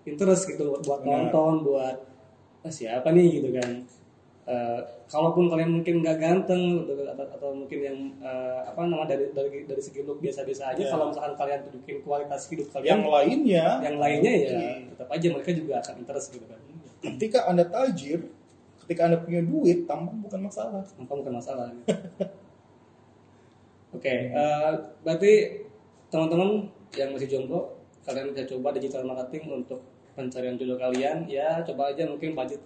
interest 0.03 0.47
gitu 0.47 0.67
buat, 0.69 0.81
buat 0.81 0.99
Benar. 1.01 1.29
nonton 1.29 1.53
buat 1.63 1.97
"Ah, 2.61 2.69
siapa 2.69 3.09
nih 3.09 3.39
gitu 3.39 3.49
kan 3.51 3.81
Eh, 4.43 4.79
kalaupun 5.07 5.47
kalian 5.47 5.79
mungkin 5.79 6.03
nggak 6.03 6.19
ganteng 6.19 6.83
atau, 7.15 7.55
mungkin 7.55 7.79
yang 7.79 7.95
eh, 8.19 8.59
apa 8.67 8.83
nama 8.83 9.07
dari 9.07 9.31
dari 9.31 9.63
dari 9.63 9.79
segi 9.79 10.03
look 10.03 10.19
biasa-biasa 10.19 10.75
aja 10.75 10.83
Iya. 10.83 10.91
kalau 10.91 11.15
misalkan 11.15 11.33
kalian 11.39 11.59
tunjukin 11.63 12.03
kualitas 12.03 12.51
hidup 12.51 12.67
Yang 12.67 12.75
kalian 12.75 12.99
lainnya, 13.07 13.65
yang 13.79 13.95
lainnya 14.03 14.33
ya 14.35 14.51
Iya. 14.51 14.71
tetap 14.91 15.07
aja 15.07 15.27
mereka 15.31 15.51
juga 15.55 15.73
akan 15.79 15.93
interest 16.03 16.27
gitu 16.35 16.43
kan 16.43 16.59
ketika 17.03 17.39
anda 17.47 17.63
tajir, 17.67 18.19
ketika 18.83 19.07
anda 19.07 19.19
punya 19.23 19.39
duit, 19.43 19.83
tampang 19.87 20.19
bukan 20.23 20.39
masalah. 20.47 20.83
Maka 20.99 21.13
bukan 21.19 21.33
masalah. 21.35 21.67
Oke, 23.95 24.33
eh, 24.33 24.71
berarti 25.07 25.31
teman-teman 26.09 26.67
yang 26.97 27.13
masih 27.13 27.29
jomblo, 27.29 27.77
kalian 28.03 28.33
bisa 28.33 28.49
coba 28.49 28.73
digital 28.75 29.05
marketing 29.05 29.63
untuk 29.63 29.79
pencarian 30.13 30.55
jodoh 30.55 30.77
kalian. 30.77 31.25
Ya, 31.25 31.61
coba 31.63 31.89
aja 31.89 32.05
mungkin 32.05 32.33
budget 32.33 32.61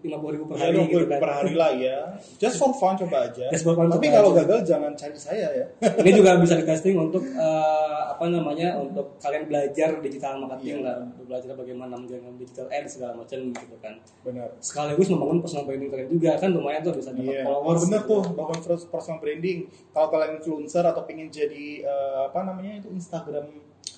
lima 0.00 0.16
puluh 0.16 0.32
ribu 0.32 0.44
per 0.46 0.54
Ya, 0.54 0.62
hari 0.64 0.76
dong, 0.76 0.86
gitu 0.86 1.06
kan. 1.06 1.18
per 1.18 1.30
hari 1.32 1.52
lah 1.52 1.70
ya. 1.74 1.98
Just 2.38 2.56
for 2.56 2.70
fun 2.72 2.94
coba 2.94 3.26
aja. 3.26 3.50
Just 3.50 3.62
for 3.62 3.74
fun 3.74 3.90
Tapi 3.90 4.06
kalau 4.06 4.30
aja. 4.30 4.46
gagal 4.46 4.58
jangan 4.64 4.92
cari 4.94 5.18
saya 5.18 5.48
ya. 5.50 5.66
Ini 5.82 6.10
juga 6.12 6.38
bisa 6.38 6.54
di 6.54 6.62
casting 6.62 6.94
untuk 6.94 7.26
eh, 7.26 8.00
apa 8.06 8.24
namanya 8.28 8.78
untuk 8.78 9.18
kalian 9.18 9.44
belajar 9.44 9.98
digital 9.98 10.38
marketing 10.38 10.78
Iya. 10.80 10.86
lah, 10.86 10.96
belajar 11.20 11.50
bagaimana 11.52 11.94
menjalankan 11.96 12.38
digital 12.38 12.70
ads 12.70 12.94
segala 12.94 13.18
macam 13.18 13.38
gitu 13.50 13.76
kan. 13.82 13.94
Benar. 14.22 14.48
Sekaligus 14.62 15.10
membangun 15.10 15.42
personal 15.42 15.66
branding 15.66 15.90
kalian 15.90 16.08
juga 16.08 16.30
kan 16.38 16.50
lumayan 16.50 16.80
tuh 16.80 16.94
bisa 16.94 17.10
dapat 17.10 17.34
Iya, 17.34 17.42
followers. 17.42 17.82
bener 17.84 18.00
gitu. 18.00 18.10
tuh 18.14 18.22
bangun 18.32 18.58
personal 18.86 19.18
branding. 19.18 19.58
Kalau 19.90 20.08
kalian 20.08 20.30
influencer 20.38 20.84
atau 20.86 21.02
pengen 21.02 21.28
jadi 21.28 21.66
eh, 21.82 22.18
apa 22.30 22.46
namanya 22.46 22.78
itu 22.78 22.88
Instagram 22.88 23.50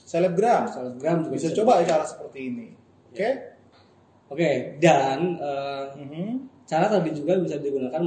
selebgram, 0.07 0.71
Instagram 0.71 1.17
juga 1.27 1.35
bisa 1.35 1.49
bisa 1.51 1.57
coba 1.59 1.83
cara 1.83 2.05
seperti 2.07 2.39
ini. 2.47 2.67
Oke? 3.11 3.31
Oke, 4.27 4.51
dan 4.79 5.19
eh, 5.39 5.85
Mhm. 5.99 6.27
cara 6.67 6.91
tadi 6.91 7.15
juga 7.15 7.39
bisa 7.39 7.63
digunakan 7.63 8.03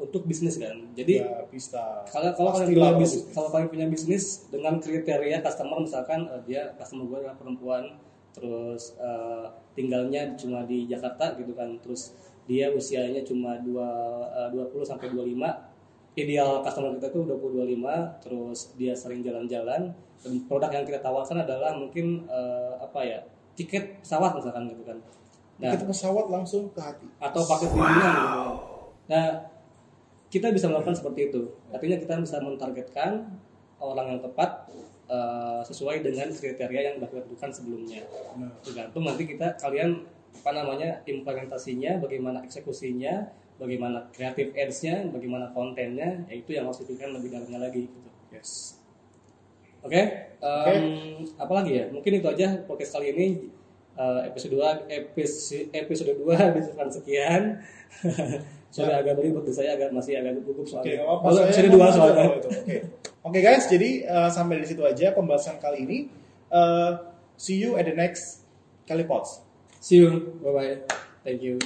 untuk 0.00 0.24
bisnis 0.24 0.56
kan. 0.56 0.76
Jadi 0.96 1.20
ya 1.20 1.44
bisa. 1.48 2.04
kalau 2.08 2.32
kalau 2.32 2.50
kalian 2.56 2.72
punya 2.72 2.92
bisnis. 2.96 3.22
kalau 3.36 3.48
kalian 3.52 3.68
punya 3.68 3.86
bisnis 3.88 4.24
dengan 4.48 4.80
kriteria 4.80 5.44
customer 5.44 5.80
misalkan 5.80 6.24
eh, 6.24 6.40
dia 6.48 6.62
customer 6.76 7.04
gue 7.04 7.18
adalah 7.20 7.36
perempuan, 7.36 7.84
terus 8.32 8.96
eh, 8.96 9.44
tinggalnya 9.76 10.32
cuma 10.40 10.64
di 10.64 10.88
Jakarta 10.88 11.36
gitu 11.36 11.52
kan, 11.52 11.76
terus 11.84 12.16
dia 12.48 12.72
usianya 12.72 13.20
cuma 13.28 13.60
dua 13.60 13.88
eh, 14.32 14.48
20 14.56 14.88
sampai 14.88 15.12
25 15.12 15.36
ideal 16.16 16.64
customer 16.64 16.96
kita 16.96 17.12
tuh 17.12 17.28
20 17.28 17.60
25 17.76 18.24
terus 18.24 18.58
dia 18.80 18.96
sering 18.96 19.20
jalan-jalan 19.20 19.92
produk 20.46 20.70
yang 20.72 20.84
kita 20.84 20.98
tawarkan 20.98 21.42
adalah 21.42 21.74
mungkin 21.74 22.26
eh, 22.26 22.72
apa 22.78 23.00
ya 23.02 23.18
tiket 23.54 24.02
pesawat 24.02 24.38
misalkan 24.38 24.70
gitu 24.70 24.82
kan 24.86 24.98
nah 25.58 25.74
Kita 25.74 25.90
pesawat 25.90 26.30
langsung 26.30 26.70
ke 26.70 26.78
hati. 26.78 27.06
atau 27.18 27.42
paket 27.42 27.70
bimbingan 27.74 28.14
gitu 28.14 28.30
kan. 28.30 28.46
Nah, 29.08 29.26
kita 30.30 30.54
bisa 30.54 30.70
melakukan 30.70 30.94
seperti 30.94 31.32
itu. 31.34 31.50
Artinya 31.74 31.98
kita 31.98 32.14
bisa 32.22 32.38
mentargetkan 32.38 33.26
orang 33.82 34.06
yang 34.14 34.20
tepat 34.22 34.70
eh, 35.10 35.60
sesuai 35.66 36.06
dengan 36.06 36.30
kriteria 36.30 36.80
yang 36.92 36.94
sudah 37.02 37.10
kita 37.10 37.20
tentukan 37.26 37.50
sebelumnya. 37.50 38.06
Nah, 38.38 38.54
Tergantung 38.62 39.02
nanti 39.02 39.26
kita 39.26 39.58
kalian 39.58 40.06
apa 40.30 40.50
namanya 40.54 41.02
implementasinya, 41.10 41.98
bagaimana 41.98 42.38
eksekusinya, 42.46 43.26
bagaimana 43.58 44.06
kreatif 44.14 44.54
ads-nya, 44.54 45.10
bagaimana 45.10 45.50
kontennya, 45.50 46.22
ya 46.30 46.34
itu 46.38 46.54
yang 46.54 46.70
harus 46.70 46.86
dipikirkan 46.86 47.18
lebih 47.18 47.34
dalamnya 47.34 47.66
lagi 47.66 47.90
gitu. 47.90 48.10
yes. 48.30 48.77
Oke, 49.82 50.00
em, 50.42 50.84
apa 51.38 51.52
lagi 51.54 51.72
ya? 51.78 51.84
Mungkin 51.90 52.12
itu 52.18 52.26
aja 52.26 52.62
podcast 52.66 52.98
kali 52.98 53.14
ini 53.14 53.26
Eh, 53.98 54.20
episode 54.30 54.54
2 54.54 54.86
episode 54.86 55.74
episode 55.74 56.14
2 56.14 56.54
disebutkan 56.54 56.86
sekian. 56.86 57.42
Sorry 58.74 58.94
agak 58.94 59.18
beribut 59.18 59.42
saya 59.50 59.74
agak 59.74 59.90
masih 59.90 60.22
agak 60.22 60.38
gugup 60.38 60.62
soalnya. 60.70 61.02
apa-apa. 61.02 61.34
Oh, 61.34 61.42
episode 61.42 61.66
2 61.66 61.74
ngomong 61.74 61.82
aja 61.82 61.96
soalnya. 61.98 62.26
Oke. 62.38 62.76
Oke 63.26 63.38
guys, 63.42 63.66
jadi 63.66 64.06
eh, 64.06 64.30
sampai 64.30 64.62
di 64.62 64.70
situ 64.70 64.86
aja 64.86 65.10
pembahasan 65.10 65.58
kali 65.58 65.82
ini. 65.82 65.98
Eh, 66.46 66.90
see 67.34 67.58
you 67.58 67.74
at 67.74 67.90
the 67.90 67.96
next 67.98 68.46
Kalipods. 68.86 69.42
See 69.82 69.98
you. 69.98 70.38
Bye 70.46 70.54
bye. 70.54 70.74
Thank 71.26 71.42
you. 71.42 71.58